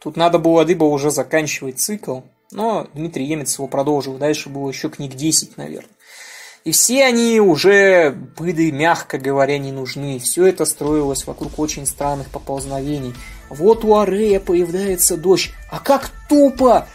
тут 0.00 0.16
надо 0.16 0.40
было 0.40 0.62
либо 0.62 0.82
уже 0.82 1.12
заканчивать 1.12 1.80
цикл, 1.80 2.22
но 2.50 2.88
Дмитрий 2.94 3.26
Емец 3.26 3.56
его 3.58 3.68
продолжил. 3.68 4.18
Дальше 4.18 4.48
было 4.48 4.68
еще 4.68 4.90
книг 4.90 5.14
10, 5.14 5.56
наверное. 5.56 5.94
И 6.64 6.70
все 6.70 7.04
они 7.04 7.40
уже 7.40 8.14
были, 8.38 8.70
мягко 8.70 9.18
говоря, 9.18 9.58
не 9.58 9.72
нужны. 9.72 10.20
Все 10.20 10.46
это 10.46 10.64
строилось 10.64 11.26
вокруг 11.26 11.58
очень 11.58 11.86
странных 11.86 12.28
поползновений. 12.28 13.14
Вот 13.48 13.84
у 13.84 13.98
Арея 13.98 14.38
появляется 14.38 15.16
дочь. 15.16 15.52
А 15.70 15.80
как 15.80 16.10
тупо 16.28 16.86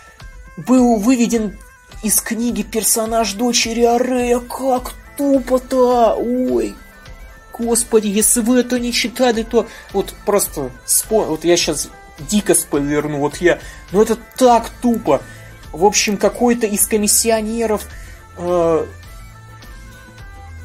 был 0.56 0.96
выведен 0.96 1.58
из 2.02 2.22
книги 2.22 2.62
персонаж 2.62 3.34
дочери 3.34 3.84
Арея. 3.84 4.40
Как 4.40 4.94
тупо-то! 5.18 6.16
Ой, 6.16 6.74
господи, 7.58 8.08
если 8.08 8.40
вы 8.40 8.60
это 8.60 8.80
не 8.80 8.94
читали, 8.94 9.44
то 9.44 9.68
вот 9.92 10.14
просто 10.26 10.72
спо... 10.86 11.26
вот 11.26 11.44
я 11.44 11.58
сейчас 11.58 11.90
дико 12.30 12.56
спойлерну, 12.56 13.20
вот 13.20 13.38
я, 13.38 13.60
ну 13.92 14.02
это 14.02 14.18
так 14.38 14.70
тупо. 14.82 15.22
В 15.74 15.86
общем, 15.86 16.18
какой-то 16.18 16.66
из 16.66 16.88
комиссионеров 16.88 17.86
э, 18.38 18.86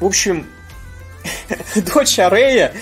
в 0.03 0.05
общем, 0.05 0.45
дочь 1.75 2.19
Арея 2.19 2.73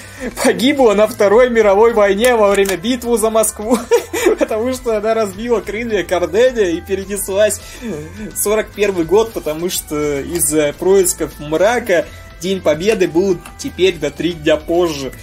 погибла 0.44 0.94
на 0.96 1.08
Второй 1.08 1.52
мировой 1.52 1.94
войне 1.94 2.36
во 2.36 2.50
время 2.50 2.78
битвы 2.78 3.16
за 3.20 3.30
Москву, 3.30 3.78
потому 4.40 4.74
что 4.74 4.98
она 4.98 5.14
разбила 5.14 5.62
крылья 5.62 6.04
Корделя 6.04 6.68
и 6.68 6.82
перенеслась 6.82 7.62
в 7.82 8.36
41 8.36 9.06
год, 9.06 9.34
потому 9.34 9.70
что 9.70 10.20
из-за 10.22 10.74
происков 10.74 11.40
мрака 11.40 12.08
День 12.40 12.60
Победы 12.60 13.08
был 13.08 13.38
теперь 13.60 13.98
до 13.98 14.10
три 14.10 14.34
дня 14.34 14.58
позже. 14.58 15.14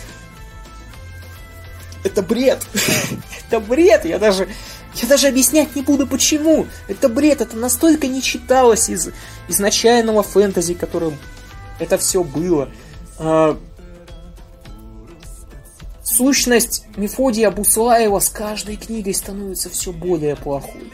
Это 2.04 2.22
бред. 2.22 2.64
это 3.48 3.58
бред. 3.58 4.04
Я 4.04 4.20
даже, 4.20 4.46
я 4.94 5.08
даже 5.08 5.26
объяснять 5.26 5.74
не 5.74 5.82
буду, 5.82 6.06
почему. 6.06 6.68
Это 6.86 7.08
бред. 7.08 7.40
Это 7.40 7.56
настолько 7.56 8.06
не 8.06 8.22
читалось 8.22 8.88
из 8.88 9.10
изначального 9.48 10.22
фэнтези, 10.22 10.74
которым 10.74 11.18
это 11.78 11.98
все 11.98 12.22
было. 12.22 12.68
А, 13.18 13.58
сущность 16.02 16.84
Мефодия 16.96 17.50
Буслаева 17.50 18.18
с 18.18 18.28
каждой 18.28 18.76
книгой 18.76 19.14
становится 19.14 19.70
все 19.70 19.92
более 19.92 20.36
плохой. 20.36 20.90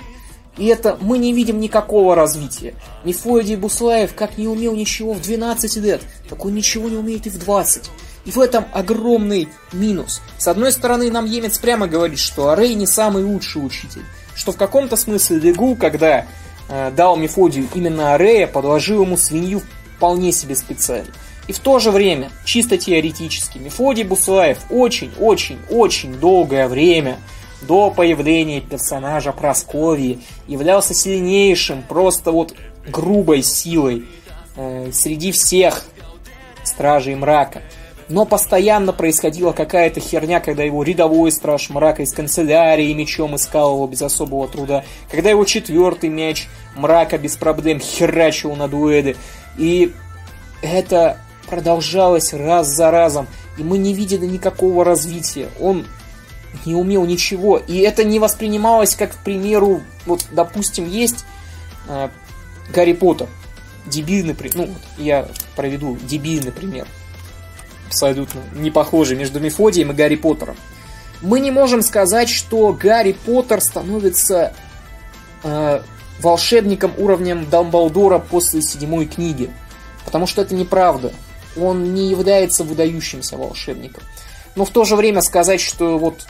И 0.57 0.67
это 0.67 0.97
мы 1.01 1.19
не 1.19 1.33
видим 1.33 1.59
никакого 1.59 2.15
развития. 2.15 2.75
Мефодий 3.05 3.57
Буслаев 3.57 4.15
как 4.15 4.39
не 4.39 4.47
умел 4.47 4.75
ничего 4.75 5.13
в 5.13 5.21
12 5.21 5.77
лет, 5.79 6.01
так 6.29 6.45
он 6.45 6.55
ничего 6.55 6.89
не 6.89 6.97
умеет 6.97 7.27
и 7.27 7.31
в 7.31 7.39
20. 7.39 7.91
И 8.25 8.31
в 8.31 8.39
этом 8.39 8.65
огромный 8.73 9.49
минус. 9.73 10.23
С 10.39 10.49
одной 10.49 10.73
стороны, 10.73 11.11
нам 11.11 11.27
Емец 11.27 11.59
прямо 11.59 11.87
говорит, 11.87 12.19
что 12.19 12.51
Арей 12.51 12.75
не 12.75 12.87
самый 12.87 13.25
лучший 13.25 13.67
учитель. 13.67 14.03
Что 14.35 14.53
в 14.53 14.57
каком-то 14.57 14.97
смысле 14.97 15.39
Легу, 15.39 15.77
когда 15.77 16.27
э, 16.69 16.91
дал 16.93 17.17
Мефодию 17.17 17.67
именно 17.75 18.15
Арея, 18.15 18.47
подложил 18.47 19.03
ему 19.03 19.17
свинью 19.17 19.61
вполне 19.97 20.33
себе 20.33 20.57
специально. 20.57 21.13
И 21.47 21.53
в 21.53 21.59
то 21.59 21.79
же 21.79 21.91
время, 21.91 22.31
чисто 22.45 22.79
теоретически, 22.79 23.59
Мефодий 23.59 24.05
Буслаев 24.05 24.59
очень-очень-очень 24.71 26.15
долгое 26.15 26.69
время 26.69 27.19
до 27.63 27.91
появления 27.91 28.61
персонажа 28.61 29.33
Просковии 29.33 30.21
являлся 30.47 30.95
сильнейшим, 30.95 31.83
просто 31.83 32.33
вот 32.33 32.55
грубой 32.87 33.43
силой 33.43 34.05
э, 34.57 34.91
среди 34.93 35.33
всех 35.33 35.85
стражей 36.63 37.15
мрака. 37.15 37.63
Но 38.09 38.27
постоянно 38.27 38.93
происходила 38.93 39.53
какая-то 39.53 40.01
херня, 40.01 40.41
когда 40.41 40.63
его 40.63 40.83
рядовой 40.83 41.33
страж 41.33 41.71
мрака 41.71 42.03
из 42.03 42.13
канцелярии 42.13 42.93
мечом 42.93 43.35
искал 43.35 43.75
его 43.75 43.87
без 43.87 44.03
особого 44.03 44.47
труда, 44.47 44.85
когда 45.11 45.31
его 45.31 45.45
четвертый 45.47 46.11
мяч 46.11 46.47
мрака 46.77 47.17
без 47.17 47.37
проблем 47.37 47.81
херачил 47.81 48.55
на 48.57 48.69
дуэды. 48.69 49.17
И 49.57 49.95
это 50.63 51.19
продолжалось 51.47 52.33
раз 52.33 52.69
за 52.69 52.91
разом, 52.91 53.27
и 53.59 53.63
мы 53.63 53.79
не 53.79 53.95
видели 53.95 54.27
никакого 54.27 54.85
развития. 54.85 55.49
Он 55.61 55.87
не 56.65 56.75
умел 56.75 57.05
ничего, 57.05 57.59
и 57.59 57.79
это 57.79 58.05
не 58.05 58.19
воспринималось 58.19 58.95
как, 58.95 59.13
к 59.13 59.19
примеру, 59.25 59.83
вот, 60.07 60.25
допустим, 60.31 60.89
есть 60.89 61.25
э, 61.89 62.09
Гарри 62.73 62.93
Поттер, 62.93 63.29
дебильный, 63.87 64.37
ну, 64.55 64.67
вот, 64.67 64.83
я 64.97 65.29
проведу 65.57 65.99
дебильный 66.03 66.53
пример, 66.53 66.87
абсолютно 67.89 68.41
не 68.55 68.71
похожий 68.71 69.17
между 69.17 69.41
Мефодием 69.41 69.91
и 69.91 69.95
Гарри 69.95 70.17
Поттером. 70.17 70.57
Мы 71.23 71.41
не 71.41 71.51
можем 71.51 71.83
сказать, 71.83 72.29
что 72.29 72.73
Гарри 72.73 73.13
Поттер 73.13 73.61
становится 73.61 74.53
э, 75.43 75.83
волшебником 76.21 76.93
уровнем 76.97 77.49
Дамблдора 77.49 78.19
после 78.19 78.63
седьмой 78.63 79.07
книги. 79.07 79.51
Потому 80.05 80.27
что 80.27 80.43
это 80.43 80.55
неправда. 80.55 81.13
Он 81.57 81.95
не 81.95 82.09
является 82.09 82.65
выдающимся 82.65 83.37
волшебником. 83.37 84.03
Но 84.57 84.65
в 84.65 84.71
то 84.71 84.85
же 84.85 84.97
время 84.97 85.21
сказать, 85.21 85.61
что 85.61 85.99
вот 85.99 86.27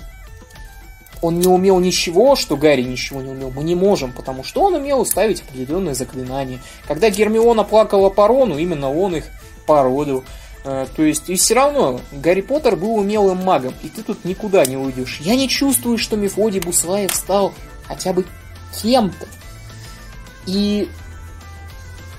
он 1.25 1.39
не 1.39 1.49
умел 1.49 1.81
ничего, 1.81 2.37
что 2.37 2.57
Гарри 2.57 2.83
ничего 2.83 3.23
не 3.23 3.31
умел, 3.31 3.51
мы 3.51 3.65
не 3.65 3.75
можем, 3.75 4.13
потому 4.13 4.45
что 4.45 4.63
он 4.63 4.75
умел 4.75 5.07
ставить 5.07 5.41
определенные 5.41 5.95
заклинания. 5.95 6.61
Когда 6.87 7.09
Гермиона 7.09 7.65
плакала 7.65 8.11
по 8.11 8.29
Рону, 8.29 8.59
именно 8.59 8.93
он 8.93 9.17
их 9.17 9.25
породил. 9.67 10.25
Э, 10.65 10.87
то 10.95 11.03
есть, 11.03 11.31
и 11.31 11.37
все 11.37 11.55
равно, 11.55 12.01
Гарри 12.13 12.43
Поттер 12.43 12.77
был 12.77 12.97
умелым 12.97 13.39
магом, 13.39 13.73
и 13.83 13.89
ты 13.89 14.03
тут 14.03 14.25
никуда 14.27 14.67
не 14.67 14.77
уйдешь. 14.77 15.21
Я 15.23 15.35
не 15.35 15.49
чувствую, 15.49 15.97
что 15.97 16.17
Мефодий 16.17 16.61
Буслаев 16.61 17.15
стал 17.15 17.55
хотя 17.87 18.13
бы 18.13 18.27
кем-то. 18.83 19.27
И 20.47 20.89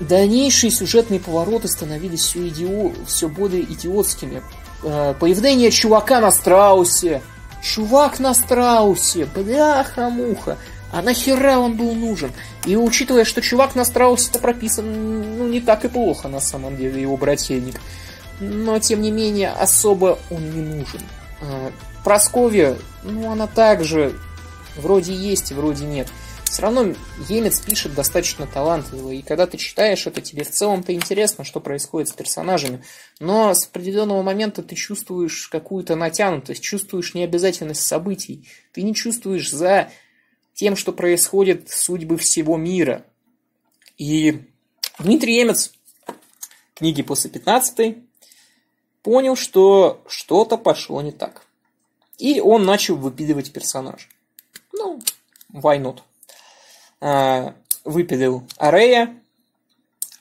дальнейшие 0.00 0.70
сюжетные 0.70 1.20
повороты 1.20 1.68
становились 1.68 2.20
все, 2.20 2.48
идио... 2.48 2.92
все 3.06 3.28
более 3.28 3.62
идиотскими. 3.62 4.42
Э, 4.82 5.14
появление 5.18 5.70
чувака 5.70 6.20
на 6.20 6.30
страусе, 6.30 7.22
Чувак 7.62 8.20
на 8.20 8.34
страусе, 8.34 9.26
бляха-муха. 9.26 10.56
А 10.92 11.02
нахера 11.02 11.58
он 11.58 11.76
был 11.76 11.94
нужен? 11.94 12.30
И 12.64 12.76
учитывая, 12.76 13.24
что 13.24 13.42
чувак 13.42 13.74
на 13.74 13.84
страусе-то 13.84 14.38
прописан, 14.38 15.36
ну, 15.38 15.48
не 15.48 15.60
так 15.60 15.84
и 15.84 15.88
плохо 15.88 16.28
на 16.28 16.40
самом 16.40 16.76
деле, 16.76 17.02
его 17.02 17.16
брательник. 17.16 17.80
Но, 18.38 18.78
тем 18.78 19.00
не 19.02 19.10
менее, 19.10 19.50
особо 19.50 20.18
он 20.30 20.50
не 20.50 20.60
нужен. 20.60 21.00
А, 21.40 21.72
Просковья, 22.04 22.76
ну, 23.02 23.32
она 23.32 23.48
также 23.48 24.14
вроде 24.76 25.12
есть, 25.12 25.52
вроде 25.52 25.86
нет 25.86 26.08
все 26.50 26.62
равно 26.62 26.94
Емец 27.28 27.60
пишет 27.60 27.94
достаточно 27.94 28.46
талантливо, 28.46 29.10
и 29.10 29.22
когда 29.22 29.46
ты 29.46 29.58
читаешь 29.58 30.06
это, 30.06 30.20
тебе 30.20 30.44
в 30.44 30.50
целом-то 30.50 30.94
интересно, 30.94 31.44
что 31.44 31.60
происходит 31.60 32.08
с 32.08 32.12
персонажами, 32.12 32.84
но 33.18 33.52
с 33.52 33.66
определенного 33.66 34.22
момента 34.22 34.62
ты 34.62 34.74
чувствуешь 34.74 35.48
какую-то 35.48 35.96
натянутость, 35.96 36.62
чувствуешь 36.62 37.14
необязательность 37.14 37.82
событий, 37.82 38.48
ты 38.72 38.82
не 38.82 38.94
чувствуешь 38.94 39.50
за 39.50 39.90
тем, 40.54 40.76
что 40.76 40.92
происходит 40.92 41.68
судьбы 41.70 42.16
всего 42.16 42.56
мира. 42.56 43.04
И 43.98 44.42
Дмитрий 44.98 45.40
Емец, 45.40 45.72
книги 46.74 47.02
после 47.02 47.28
15 47.30 47.98
понял, 49.02 49.36
что 49.36 50.02
что-то 50.06 50.56
пошло 50.56 51.02
не 51.02 51.12
так. 51.12 51.46
И 52.18 52.40
он 52.40 52.64
начал 52.64 52.96
выпиливать 52.96 53.52
персонажа. 53.52 54.06
Ну, 54.72 55.00
why 55.52 55.78
not? 55.78 56.00
Э, 57.00 57.52
выпилил 57.84 58.44
Арея, 58.58 59.14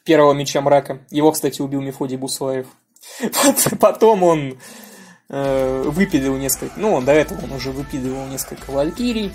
первого 0.04 0.34
меча 0.34 0.62
мрака. 0.62 1.00
Его, 1.10 1.32
кстати, 1.32 1.62
убил 1.62 1.82
Мефодий 1.82 2.18
Буслаев. 2.18 2.68
Потом 3.80 4.24
он 4.24 4.58
э, 5.30 5.84
выпилил 5.86 6.38
несколько... 6.38 6.80
Ну, 6.80 7.02
до 7.02 7.12
этого 7.12 7.44
он 7.44 7.52
уже 7.52 7.72
выпиливал 7.72 8.28
несколько 8.28 8.72
валькирий. 8.72 9.34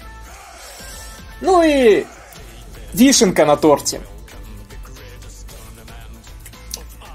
Ну 1.40 1.62
и 1.62 2.06
вишенка 2.92 3.44
на 3.44 3.56
торте. 3.56 4.00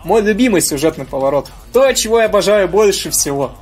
Мой 0.04 0.22
любимый 0.22 0.62
сюжетный 0.62 1.06
поворот. 1.06 1.50
То, 1.74 1.92
чего 1.94 2.20
я 2.20 2.26
обожаю 2.26 2.68
больше 2.68 3.10
всего. 3.10 3.56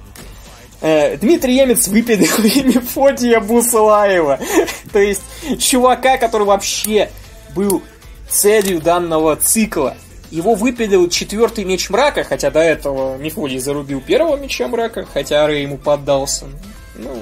Э, 0.83 1.15
Дмитрий 1.15 1.55
Емец 1.55 1.87
выпилил 1.87 2.43
имя 2.43 2.81
Фотия. 2.81 3.39
То 4.91 4.99
есть, 4.99 5.21
чувака, 5.57 6.17
который 6.17 6.45
вообще 6.45 7.09
был 7.55 7.81
целью 8.29 8.81
данного 8.81 9.37
цикла. 9.37 9.95
Его 10.29 10.55
выпилил 10.55 11.07
четвертый 11.09 11.63
меч 11.63 11.89
мрака, 11.89 12.25
хотя 12.25 12.51
до 12.51 12.59
этого 12.59 13.17
Мефодий 13.17 13.59
зарубил 13.59 14.01
первого 14.01 14.35
меча 14.35 14.67
мрака, 14.67 15.05
хотя 15.05 15.47
Рэй 15.47 15.63
ему 15.63 15.77
поддался. 15.77 16.47
Ну, 16.95 17.17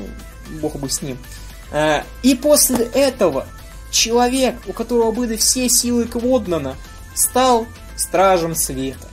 бог 0.60 0.78
бы 0.78 0.89
с 0.89 1.04
ним. 1.04 1.19
Э, 1.71 2.02
и 2.24 2.34
после 2.34 2.86
этого 2.86 3.45
человек, 3.91 4.56
у 4.65 4.74
которого 4.74 5.12
были 5.12 5.36
все 5.36 5.69
силы 5.69 6.06
Кводнана, 6.06 6.78
стал 7.13 7.67
стражем 7.95 8.56
света. 8.56 9.08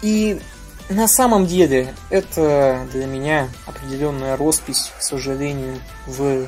И 0.00 0.38
на 0.88 1.08
самом 1.08 1.46
деле, 1.46 1.94
это 2.10 2.86
для 2.92 3.06
меня 3.06 3.48
определенная 3.66 4.36
роспись, 4.36 4.90
к 4.98 5.02
сожалению, 5.02 5.80
в 6.06 6.46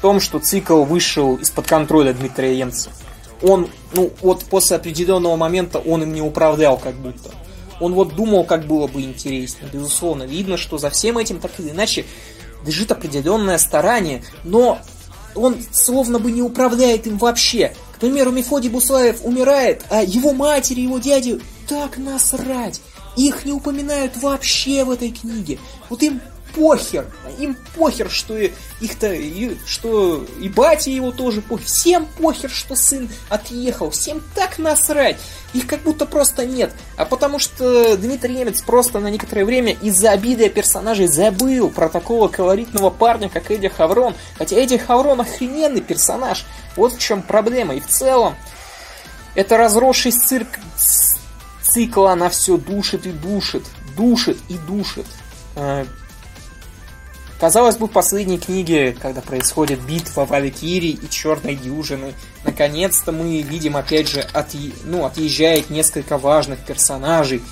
том, 0.00 0.20
что 0.20 0.38
цикл 0.38 0.84
вышел 0.84 1.36
из-под 1.36 1.66
контроля 1.66 2.12
Дмитрия 2.12 2.56
Емца. 2.56 2.90
Он, 3.42 3.68
ну, 3.92 4.12
вот 4.22 4.44
после 4.44 4.76
определенного 4.76 5.36
момента 5.36 5.78
он 5.78 6.02
им 6.02 6.12
не 6.12 6.22
управлял 6.22 6.78
как 6.78 6.94
будто. 6.94 7.30
Он 7.80 7.92
вот 7.92 8.14
думал, 8.14 8.44
как 8.44 8.66
было 8.66 8.86
бы 8.86 9.02
интересно. 9.02 9.66
Безусловно, 9.70 10.22
видно, 10.22 10.56
что 10.56 10.78
за 10.78 10.90
всем 10.90 11.18
этим 11.18 11.40
так 11.40 11.50
или 11.58 11.70
иначе 11.70 12.06
лежит 12.64 12.90
определенное 12.92 13.58
старание, 13.58 14.22
но 14.44 14.78
он 15.34 15.56
словно 15.72 16.18
бы 16.18 16.32
не 16.32 16.40
управляет 16.40 17.06
им 17.06 17.18
вообще. 17.18 17.74
К 17.94 17.98
примеру, 17.98 18.30
Мефодий 18.30 18.70
Буслаев 18.70 19.24
умирает, 19.24 19.84
а 19.90 20.02
его 20.02 20.32
матери, 20.32 20.80
его 20.80 20.98
дяде 20.98 21.40
так 21.68 21.98
насрать. 21.98 22.80
Их 23.16 23.44
не 23.44 23.52
упоминают 23.52 24.16
вообще 24.16 24.84
в 24.84 24.90
этой 24.90 25.10
книге. 25.10 25.58
Вот 25.88 26.02
им 26.02 26.20
похер, 26.56 27.06
им 27.38 27.56
похер, 27.76 28.10
что 28.10 28.36
их-то, 28.38 29.14
что 29.66 30.24
и 30.40 30.48
батя 30.48 30.90
его 30.90 31.12
тоже 31.12 31.42
похер, 31.42 31.66
всем 31.66 32.06
похер, 32.18 32.50
что 32.50 32.74
сын 32.74 33.08
отъехал, 33.28 33.90
всем 33.90 34.22
так 34.34 34.58
насрать, 34.58 35.18
их 35.52 35.66
как 35.66 35.82
будто 35.82 36.06
просто 36.06 36.46
нет, 36.46 36.72
а 36.96 37.04
потому 37.04 37.38
что 37.38 37.96
Дмитрий 37.96 38.34
Немец 38.34 38.62
просто 38.62 39.00
на 39.00 39.08
некоторое 39.08 39.44
время 39.44 39.72
из-за 39.82 40.12
обиды 40.12 40.48
персонажей 40.48 41.06
забыл 41.08 41.68
про 41.68 41.88
такого 41.90 42.28
колоритного 42.28 42.90
парня, 42.90 43.28
как 43.28 43.50
Эдди 43.50 43.68
Хаврон, 43.68 44.14
хотя 44.38 44.56
Эдди 44.56 44.78
Хаврон 44.78 45.20
охрененный 45.20 45.82
персонаж, 45.82 46.46
вот 46.74 46.94
в 46.94 46.98
чем 46.98 47.20
проблема, 47.22 47.74
и 47.74 47.80
в 47.80 47.86
целом 47.86 48.34
это 49.34 49.58
разросшийся 49.58 50.20
цирк 50.26 50.48
цикла 51.76 52.12
она 52.12 52.30
все 52.30 52.56
душит 52.56 53.04
и 53.04 53.10
душит, 53.10 53.62
душит 53.98 54.38
и 54.48 54.56
душит. 54.56 55.04
Э, 55.56 55.84
казалось 57.38 57.76
бы, 57.76 57.86
в 57.86 57.90
последней 57.90 58.38
книге, 58.38 58.96
когда 58.98 59.20
происходит 59.20 59.82
битва 59.82 60.24
Валькирии 60.24 60.98
и 61.02 61.10
Черной 61.10 61.54
Дюжины, 61.54 62.14
наконец-то 62.44 63.12
мы 63.12 63.42
видим, 63.42 63.76
опять 63.76 64.08
же, 64.08 64.20
от, 64.20 64.54
ну, 64.84 65.04
отъезжает 65.04 65.68
несколько 65.68 66.16
важных 66.16 66.64
персонажей. 66.64 67.42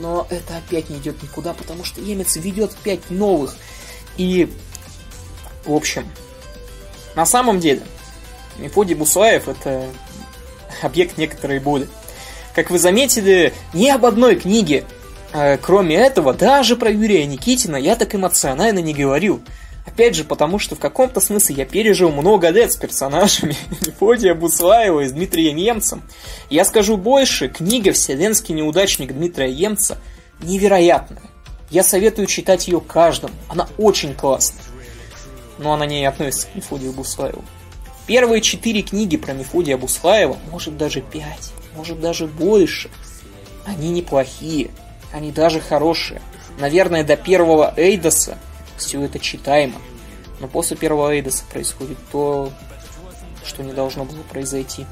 Но 0.00 0.26
это 0.28 0.58
опять 0.58 0.90
не 0.90 0.98
идет 0.98 1.22
никуда, 1.22 1.54
потому 1.54 1.82
что 1.82 2.02
Емец 2.02 2.36
ведет 2.36 2.76
пять 2.84 3.08
новых. 3.08 3.56
И, 4.18 4.52
в 5.64 5.72
общем, 5.72 6.06
на 7.14 7.24
самом 7.24 7.58
деле, 7.58 7.80
Мефодий 8.58 8.96
Бусаев 8.96 9.48
это 9.48 9.88
объект 10.82 11.16
некоторой 11.16 11.58
боли. 11.58 11.88
Как 12.56 12.70
вы 12.70 12.78
заметили, 12.78 13.52
ни 13.74 13.86
об 13.90 14.06
одной 14.06 14.34
книге, 14.34 14.84
э, 15.34 15.58
кроме 15.58 15.96
этого, 15.96 16.32
даже 16.32 16.74
про 16.74 16.90
Юрия 16.90 17.26
Никитина 17.26 17.76
я 17.76 17.96
так 17.96 18.14
эмоционально 18.14 18.78
не 18.78 18.94
говорил. 18.94 19.42
Опять 19.84 20.14
же, 20.16 20.24
потому 20.24 20.58
что 20.58 20.74
в 20.74 20.78
каком-то 20.78 21.20
смысле 21.20 21.56
я 21.56 21.66
пережил 21.66 22.10
много 22.10 22.48
лет 22.48 22.72
с 22.72 22.76
персонажами 22.76 23.54
Мефодия 23.86 24.34
Буслаева 24.34 25.00
и 25.00 25.06
с 25.06 25.12
Дмитрием 25.12 25.56
Емцем. 25.56 26.02
Я 26.48 26.64
скажу 26.64 26.96
больше, 26.96 27.48
книга 27.48 27.92
«Вселенский 27.92 28.54
неудачник» 28.54 29.12
Дмитрия 29.12 29.52
Емца 29.52 29.98
невероятная. 30.40 31.20
Я 31.68 31.82
советую 31.82 32.26
читать 32.26 32.68
ее 32.68 32.80
каждому. 32.80 33.34
Она 33.48 33.68
очень 33.76 34.14
классная. 34.14 34.64
Но 35.58 35.74
она 35.74 35.84
не 35.84 36.06
относится 36.06 36.46
к 36.46 36.54
Мефодию 36.54 36.94
Буслаеву. 36.94 37.44
Первые 38.06 38.40
четыре 38.40 38.80
книги 38.80 39.18
про 39.18 39.34
Мефодия 39.34 39.76
Буслаева, 39.76 40.38
может 40.50 40.78
даже 40.78 41.02
пять, 41.02 41.52
может 41.76 42.00
даже 42.00 42.26
больше, 42.26 42.90
они 43.64 43.90
неплохие, 43.90 44.70
они 45.12 45.32
даже 45.32 45.60
хорошие. 45.60 46.20
Наверное, 46.58 47.04
до 47.04 47.16
первого 47.16 47.74
Эйдоса 47.76 48.38
все 48.76 49.02
это 49.02 49.18
читаемо. 49.18 49.80
Но 50.40 50.48
после 50.48 50.76
первого 50.76 51.14
Эйдоса 51.14 51.44
происходит 51.50 51.98
то, 52.10 52.50
что 53.44 53.62
не 53.62 53.72
должно 53.72 54.04
было 54.04 54.22
произойти. 54.22 54.86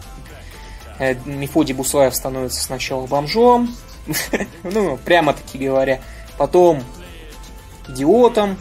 Э, 0.98 1.14
Мефодий 1.24 1.74
Буслаев 1.74 2.14
становится 2.14 2.62
сначала 2.62 3.06
бомжом, 3.06 3.74
ну, 4.62 4.98
прямо-таки 5.04 5.58
говоря, 5.58 6.00
потом 6.38 6.82
идиотом, 7.88 8.58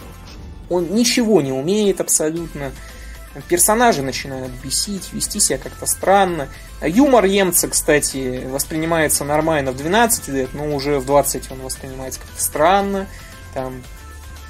он 0.70 0.94
ничего 0.94 1.42
не 1.42 1.52
умеет 1.52 2.02
абсолютно, 2.02 2.72
персонажи 3.42 4.02
начинают 4.02 4.52
бесить, 4.64 5.12
вести 5.14 5.40
себя 5.40 5.58
как-то 5.58 5.86
странно. 5.86 6.48
Юмор 6.82 7.26
Емца, 7.26 7.68
кстати, 7.68 8.46
воспринимается 8.46 9.24
нормально 9.24 9.72
в 9.72 9.78
12 9.78 10.28
лет, 10.30 10.50
но 10.54 10.74
уже 10.76 11.00
в 11.00 11.06
20 11.06 11.52
он 11.52 11.62
воспринимается 11.62 12.20
как-то 12.20 12.42
странно. 12.42 13.08
Там 13.54 13.82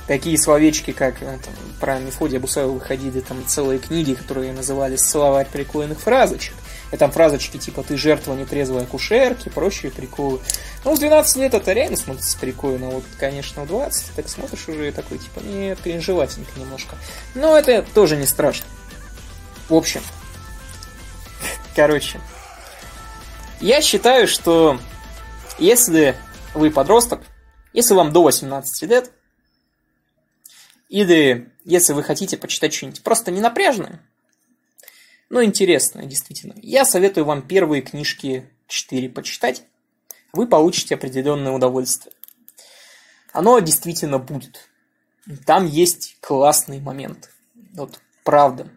такие 0.08 0.38
словечки, 0.38 0.92
как 0.92 1.22
э, 1.22 1.38
там, 1.44 1.54
про 1.80 2.00
Мефодия 2.00 2.40
Бусаева 2.40 2.72
выходили 2.72 3.20
там 3.22 3.46
целые 3.48 3.80
книги, 3.80 4.14
которые 4.14 4.54
назывались 4.54 5.02
«Словарь 5.02 5.48
прикольных 5.52 6.00
фразочек». 6.00 6.56
И 6.92 6.98
там 6.98 7.12
фразочки 7.12 7.58
типа 7.58 7.84
«ты 7.84 7.98
жертва 7.98 8.34
нетрезвой 8.36 8.84
акушерки», 8.84 9.50
прочие 9.50 9.92
приколы. 9.92 10.40
Ну, 10.86 10.96
в 10.96 11.00
12 11.00 11.38
лет 11.38 11.54
это 11.54 11.74
реально 11.74 11.98
смотрится 11.98 12.38
прикольно. 12.38 12.90
Вот, 12.90 13.04
конечно, 13.20 13.64
в 13.64 13.68
20 13.68 14.12
так 14.16 14.30
смотришь 14.30 14.68
уже 14.68 14.90
и 14.90 14.92
такой, 14.92 15.18
типа, 15.18 15.40
нет, 15.40 15.80
кринжеватенько 15.82 16.60
немножко. 16.60 16.96
Но 17.36 17.58
это 17.58 17.84
тоже 17.94 18.18
не 18.18 18.26
страшно. 18.26 18.68
В 19.70 19.76
общем, 19.76 20.02
короче, 21.76 22.20
я 23.62 23.82
считаю, 23.82 24.28
что 24.28 24.80
если 25.58 26.16
вы 26.54 26.70
подросток, 26.70 27.22
если 27.72 27.94
вам 27.94 28.12
до 28.12 28.24
18 28.24 28.90
лет, 28.90 29.12
или 30.90 31.50
если 31.64 31.94
вы 31.94 32.04
хотите 32.04 32.38
почитать 32.38 32.74
что-нибудь 32.74 33.04
просто 33.04 33.32
не 33.32 33.42
напряжное, 33.42 34.02
но 35.30 35.44
интересное, 35.44 36.06
действительно, 36.06 36.54
я 36.58 36.86
советую 36.86 37.26
вам 37.26 37.42
первые 37.42 37.82
книжки 37.82 38.50
4 38.68 39.10
почитать. 39.10 39.64
Вы 40.34 40.48
получите 40.48 40.96
определенное 40.96 41.52
удовольствие. 41.52 42.14
Оно 43.32 43.60
действительно 43.60 44.20
будет. 44.20 44.70
Там 45.46 45.66
есть 45.66 46.18
классный 46.22 46.80
момент. 46.80 47.32
Вот, 47.74 48.00
правда. 48.24 48.68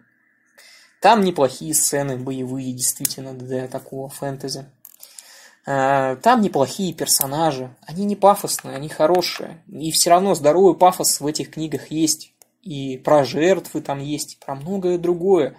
Там 1.07 1.23
неплохие 1.23 1.73
сцены 1.73 2.17
боевые, 2.17 2.73
действительно, 2.73 3.31
для 3.31 3.69
такого 3.69 4.09
фэнтези. 4.09 4.65
Э, 5.65 6.17
там 6.21 6.41
неплохие 6.41 6.93
персонажи, 6.93 7.73
они 7.83 8.03
не 8.03 8.17
пафосные, 8.17 8.75
они 8.75 8.89
хорошие. 8.89 9.63
И 9.71 9.89
все 9.91 10.09
равно 10.09 10.35
здоровый 10.35 10.75
пафос 10.75 11.21
в 11.21 11.25
этих 11.25 11.51
книгах 11.51 11.91
есть. 11.91 12.33
И 12.61 12.97
про 12.97 13.23
жертвы 13.23 13.79
там 13.79 13.99
есть, 13.99 14.33
и 14.33 14.45
про 14.45 14.55
многое 14.55 14.97
другое. 14.97 15.55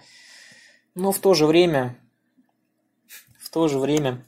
Но 0.93 1.11
в 1.11 1.17
то 1.17 1.33
же 1.33 1.47
время, 1.47 1.97
в 3.39 3.49
то 3.49 3.67
же 3.67 3.79
время, 3.79 4.23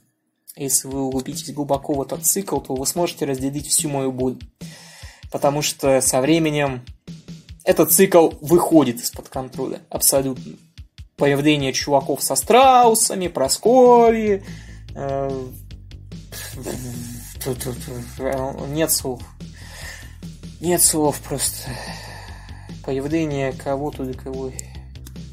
если 0.56 0.88
вы 0.88 1.02
углубитесь 1.02 1.54
глубоко 1.54 1.92
в 1.92 2.02
этот 2.02 2.26
цикл, 2.26 2.58
то 2.58 2.74
вы 2.74 2.84
сможете 2.84 3.26
разделить 3.26 3.68
всю 3.68 3.88
мою 3.88 4.10
боль. 4.10 4.40
Потому 5.30 5.62
что 5.62 6.00
со 6.00 6.20
временем 6.20 6.84
этот 7.62 7.92
цикл 7.92 8.30
выходит 8.40 9.00
из-под 9.00 9.28
контроля. 9.28 9.82
Абсолютно. 9.88 10.56
Появление 11.16 11.72
чуваков 11.72 12.22
со 12.22 12.34
страусами, 12.34 13.28
Прасковьи, 13.28 14.42
э, 14.94 15.46
нет 18.68 18.90
слов. 18.90 19.22
Нет 20.60 20.82
слов 20.82 21.20
просто. 21.20 21.70
Появление 22.84 23.52
кого 23.52 23.90
то 23.90 24.10
кого, 24.14 24.52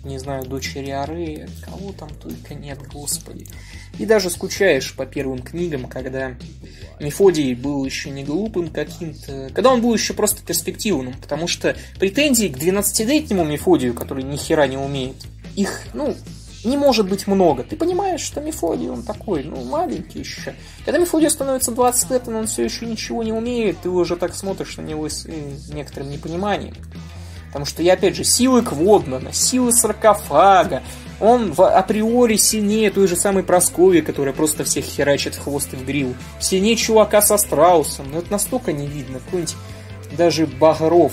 не 0.04 0.18
знаю, 0.20 0.46
дочери 0.46 0.90
Ары, 0.90 1.48
кого 1.64 1.94
там 1.94 2.10
только 2.10 2.54
нет, 2.54 2.80
господи. 2.92 3.48
И 3.98 4.06
даже 4.06 4.30
скучаешь 4.30 4.96
по 4.96 5.06
первым 5.06 5.40
книгам, 5.40 5.88
когда 5.88 6.36
Мефодий 7.00 7.54
был 7.54 7.86
еще 7.86 8.10
не 8.10 8.24
глупым 8.24 8.70
каким-то, 8.70 9.50
когда 9.54 9.72
он 9.72 9.82
был 9.82 9.94
еще 9.94 10.14
просто 10.14 10.44
перспективным, 10.44 11.14
потому 11.20 11.48
что 11.48 11.76
претензий 12.00 12.50
к 12.50 12.58
12-летнему 12.58 13.44
Мефодию, 13.44 13.94
который 13.94 14.24
ни 14.24 14.38
хера 14.38 14.68
не 14.68 14.78
умеет, 14.78 15.16
их, 15.60 15.82
ну, 15.94 16.16
не 16.64 16.78
может 16.78 17.08
быть 17.10 17.28
много. 17.28 17.64
Ты 17.64 17.76
понимаешь, 17.76 18.22
что 18.22 18.42
Мефодий, 18.42 18.90
он 18.90 19.04
такой, 19.04 19.44
ну, 19.44 19.64
маленький 19.64 20.20
еще. 20.20 20.56
Когда 20.86 21.00
Мефодию 21.00 21.30
становится 21.30 21.72
20 21.72 22.12
лет, 22.12 22.28
он 22.28 22.48
все 22.48 22.64
еще 22.64 22.86
ничего 22.86 23.24
не 23.24 23.34
умеет, 23.34 23.78
ты 23.82 23.90
уже 23.90 24.16
так 24.16 24.36
смотришь 24.36 24.78
на 24.78 24.82
него 24.82 25.08
с 25.08 25.26
э, 25.26 25.32
некоторым 25.74 26.10
непониманием. 26.10 26.76
Потому 27.48 27.66
что 27.66 27.82
я, 27.82 27.94
опять 27.94 28.16
же, 28.16 28.24
силы 28.24 28.62
Кводмана, 28.62 29.34
силы 29.34 29.72
саркофага, 29.72 30.84
он 31.20 31.52
в, 31.52 31.68
априори 31.68 32.38
сильнее 32.38 32.92
той 32.92 33.08
же 33.08 33.16
самой 33.16 33.44
Прасковьи, 33.44 34.02
которая 34.02 34.34
просто 34.34 34.64
всех 34.64 34.86
херачит 34.86 35.36
в 35.36 35.44
хвост 35.44 35.74
и 35.74 35.76
в 35.76 35.86
грил. 35.86 36.16
Сильнее 36.40 36.76
чувака 36.76 37.22
со 37.22 37.38
страусом. 37.38 38.12
Но 38.12 38.20
это 38.20 38.32
настолько 38.32 38.72
не 38.72 38.88
видно. 38.88 39.20
Какой-нибудь 39.20 39.56
даже 40.18 40.48
Багров. 40.48 41.12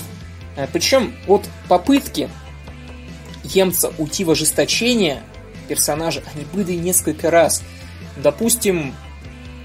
А, 0.56 0.68
Причем 0.72 1.14
вот 1.26 1.46
попытки 1.68 2.28
Емца 3.54 3.92
уйти 3.98 4.24
в 4.24 4.30
ожесточение 4.30 5.22
персонажа, 5.68 6.22
они 6.34 6.44
были 6.52 6.74
несколько 6.74 7.30
раз. 7.30 7.62
Допустим, 8.16 8.94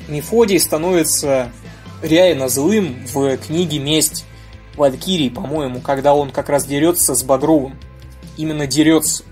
Мефодий 0.08 0.60
становится 0.60 1.52
реально 2.02 2.50
злым 2.50 3.06
в 3.14 3.38
книге 3.38 3.80
«Месть» 3.80 4.26
Валькирии, 4.76 5.30
по-моему, 5.30 5.80
когда 5.82 6.14
он 6.16 6.32
как 6.32 6.50
раз 6.50 6.66
дерется 6.66 7.14
с 7.14 7.24
Багровым. 7.24 7.78
Именно 8.38 8.68
дерется. 8.68 9.24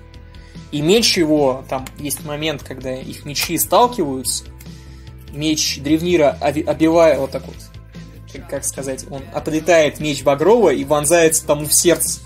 И 0.72 0.82
меч 0.82 1.18
его, 1.18 1.66
там 1.68 1.86
есть 1.98 2.24
момент, 2.26 2.62
когда 2.64 2.94
их 2.94 3.26
мечи 3.26 3.58
сталкиваются, 3.58 4.44
меч 5.32 5.80
Древнира 5.80 6.38
обивая 6.42 7.18
вот 7.18 7.32
так 7.32 7.44
вот, 7.48 7.56
как 8.48 8.64
сказать, 8.64 9.06
он 9.10 9.24
отлетает 9.34 10.00
меч 10.00 10.22
Багрова 10.24 10.70
и 10.70 10.84
вонзается 10.84 11.46
тому 11.48 11.66
в 11.66 11.74
сердце. 11.74 12.20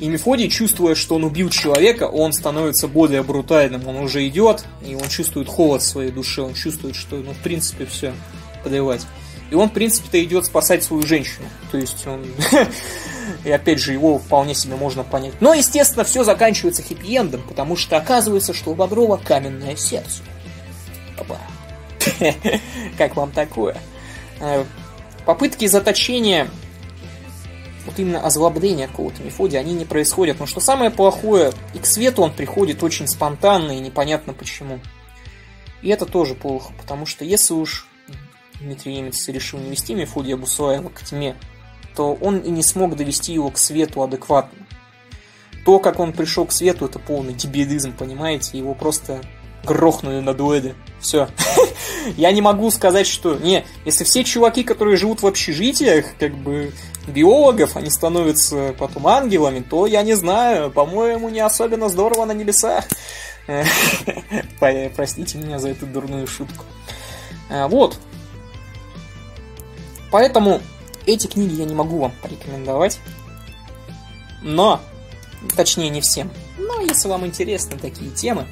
И 0.00 0.08
Мефодий, 0.08 0.48
чувствуя, 0.48 0.94
что 0.94 1.16
он 1.16 1.24
убил 1.24 1.50
человека, 1.50 2.04
он 2.04 2.32
становится 2.32 2.88
более 2.88 3.22
брутальным. 3.22 3.86
Он 3.86 3.96
уже 3.96 4.26
идет, 4.26 4.64
и 4.84 4.94
он 4.94 5.08
чувствует 5.08 5.46
холод 5.46 5.82
в 5.82 5.86
своей 5.86 6.10
душе. 6.10 6.40
Он 6.40 6.54
чувствует, 6.54 6.96
что, 6.96 7.16
ну, 7.16 7.32
в 7.32 7.38
принципе, 7.38 7.84
все, 7.84 8.14
подливать. 8.64 9.02
И 9.50 9.54
он, 9.54 9.68
в 9.68 9.72
принципе-то, 9.72 10.22
идет 10.24 10.46
спасать 10.46 10.82
свою 10.82 11.02
женщину. 11.02 11.46
То 11.70 11.76
есть 11.76 12.06
он... 12.06 12.24
И 13.44 13.50
опять 13.50 13.78
же, 13.78 13.92
его 13.92 14.18
вполне 14.18 14.54
себе 14.54 14.74
можно 14.74 15.04
понять. 15.04 15.34
Но, 15.40 15.52
естественно, 15.52 16.04
все 16.04 16.24
заканчивается 16.24 16.82
хэппи-эндом, 16.82 17.42
потому 17.46 17.76
что 17.76 17.96
оказывается, 17.96 18.54
что 18.54 18.70
у 18.70 18.74
Багрова 18.74 19.18
каменное 19.18 19.76
сердце. 19.76 20.22
Опа. 21.18 21.38
Как 22.98 23.16
вам 23.16 23.32
такое? 23.32 23.76
Э, 24.40 24.64
попытки 25.26 25.66
заточения 25.66 26.48
вот 27.86 27.98
именно 27.98 28.20
озлобления 28.20 28.88
какого-то 28.88 29.22
Мефодия, 29.22 29.60
они 29.60 29.74
не 29.74 29.84
происходят. 29.84 30.38
Но 30.40 30.46
что 30.46 30.60
самое 30.60 30.90
плохое, 30.90 31.52
и 31.74 31.78
к 31.78 31.86
свету 31.86 32.22
он 32.22 32.32
приходит 32.32 32.82
очень 32.82 33.06
спонтанно 33.08 33.72
и 33.72 33.80
непонятно 33.80 34.32
почему. 34.32 34.80
И 35.82 35.88
это 35.88 36.06
тоже 36.06 36.34
плохо, 36.34 36.72
потому 36.78 37.06
что 37.06 37.24
если 37.24 37.54
уж 37.54 37.86
Дмитрий 38.60 38.96
Емец 38.96 39.26
решил 39.28 39.58
не 39.58 39.70
вести 39.70 39.94
Мефодия 39.94 40.36
Бусуаева 40.36 40.90
к 40.90 41.02
тьме, 41.02 41.36
то 41.96 42.14
он 42.14 42.38
и 42.38 42.50
не 42.50 42.62
смог 42.62 42.96
довести 42.96 43.32
его 43.32 43.50
к 43.50 43.58
свету 43.58 44.02
адекватно. 44.02 44.66
То, 45.64 45.78
как 45.78 45.98
он 45.98 46.12
пришел 46.12 46.46
к 46.46 46.52
свету, 46.52 46.86
это 46.86 46.98
полный 46.98 47.34
дебилизм, 47.34 47.92
понимаете? 47.92 48.58
Его 48.58 48.74
просто 48.74 49.22
грохнули 49.64 50.20
на 50.20 50.34
дуэли. 50.34 50.74
Все. 51.00 51.28
Я 52.16 52.32
не 52.32 52.42
могу 52.42 52.70
сказать, 52.70 53.06
что... 53.06 53.34
Не, 53.36 53.64
если 53.84 54.04
все 54.04 54.24
чуваки, 54.24 54.62
которые 54.62 54.96
живут 54.96 55.22
в 55.22 55.26
общежитиях, 55.26 56.06
как 56.18 56.34
бы 56.34 56.72
биологов, 57.06 57.76
они 57.76 57.90
становятся 57.90 58.74
потом 58.78 59.06
ангелами, 59.06 59.60
то 59.60 59.86
я 59.86 60.02
не 60.02 60.14
знаю, 60.14 60.70
по-моему, 60.70 61.28
не 61.28 61.40
особенно 61.40 61.88
здорово 61.88 62.24
на 62.26 62.32
небесах. 62.32 62.84
Простите 64.60 65.38
меня 65.38 65.58
за 65.58 65.70
эту 65.70 65.86
дурную 65.86 66.26
шутку. 66.26 66.64
А, 67.48 67.66
вот. 67.68 67.98
Поэтому 70.10 70.60
эти 71.06 71.26
книги 71.26 71.54
я 71.54 71.64
не 71.64 71.74
могу 71.74 71.98
вам 71.98 72.12
порекомендовать. 72.22 73.00
Но, 74.42 74.80
точнее 75.56 75.90
не 75.90 76.00
всем, 76.00 76.30
но 76.58 76.80
если 76.80 77.08
вам 77.08 77.26
интересны 77.26 77.76
такие 77.78 78.10
темы, 78.10 78.46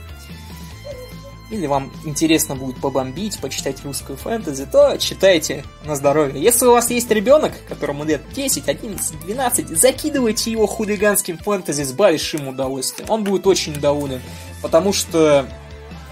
или 1.51 1.67
вам 1.67 1.91
интересно 2.05 2.55
будет 2.55 2.77
побомбить, 2.81 3.39
почитать 3.39 3.83
русскую 3.85 4.19
фэнтези, 4.19 4.67
то 4.67 4.97
читайте 4.99 5.65
на 5.85 5.97
здоровье. 5.97 6.43
Если 6.43 6.67
у 6.67 6.73
вас 6.73 6.91
есть 6.91 7.11
ребенок, 7.11 7.53
которому 7.69 8.05
лет 8.05 8.21
10, 8.35 8.69
11, 8.69 9.21
12, 9.21 9.69
закидывайте 9.69 10.51
его 10.51 10.67
хулиганским 10.67 11.39
фэнтези 11.39 11.83
с 11.83 11.93
большим 11.93 12.49
удовольствием. 12.49 13.11
Он 13.11 13.25
будет 13.25 13.47
очень 13.47 13.75
доволен, 13.75 14.21
потому 14.63 14.93
что 14.93 15.47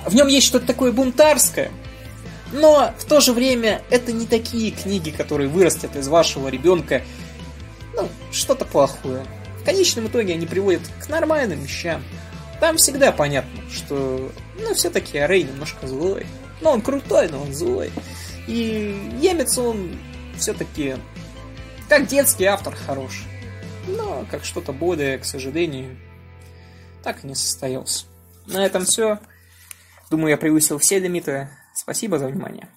в 0.07 0.15
нем 0.15 0.29
есть 0.29 0.47
что-то 0.47 0.67
такое 0.67 0.93
бунтарское, 0.93 1.71
но 2.53 2.93
в 2.97 3.05
то 3.05 3.21
же 3.21 3.33
время 3.33 3.83
это 3.91 4.13
не 4.13 4.27
такие 4.27 4.71
книги, 4.71 5.11
которые 5.11 5.49
вырастят 5.49 5.97
из 5.97 6.09
вашего 6.09 6.49
ребенка, 6.49 7.03
ну, 7.95 8.09
что-то 8.31 8.65
плохое. 8.65 9.25
В 9.61 9.65
конечном 9.65 10.07
итоге 10.07 10.35
они 10.35 10.47
приводят 10.47 10.83
к 11.01 11.09
нормальным 11.09 11.61
вещам. 11.61 12.03
Там 12.61 12.79
всегда 12.79 13.13
понятно, 13.13 13.63
что, 13.71 14.31
ну, 14.59 14.75
все-таки 14.75 15.19
Рей 15.19 15.45
немножко 15.45 15.87
злой. 15.87 16.27
Ну, 16.61 16.71
он 16.71 16.81
крутой, 16.81 17.29
но 17.29 17.43
он 17.43 17.53
злой. 17.53 17.93
И 18.47 18.99
Емец, 19.21 19.59
он 19.59 19.99
все-таки 20.39 20.97
как 21.89 22.07
детский 22.07 22.45
автор 22.45 22.75
хорош. 22.75 23.25
Но 23.87 24.27
как 24.31 24.45
что-то 24.45 24.73
более, 24.73 25.19
к 25.19 25.25
сожалению, 25.25 25.97
так 27.03 27.23
и 27.23 27.27
не 27.27 27.35
состоялся. 27.35 28.07
На 28.47 28.65
этом 28.65 28.85
все. 28.85 29.19
Думаю, 30.11 30.31
я 30.31 30.37
превысил 30.37 30.79
все 30.79 30.99
лимиты. 30.99 31.49
Спасибо 31.75 32.19
за 32.19 32.29
внимание. 32.29 32.65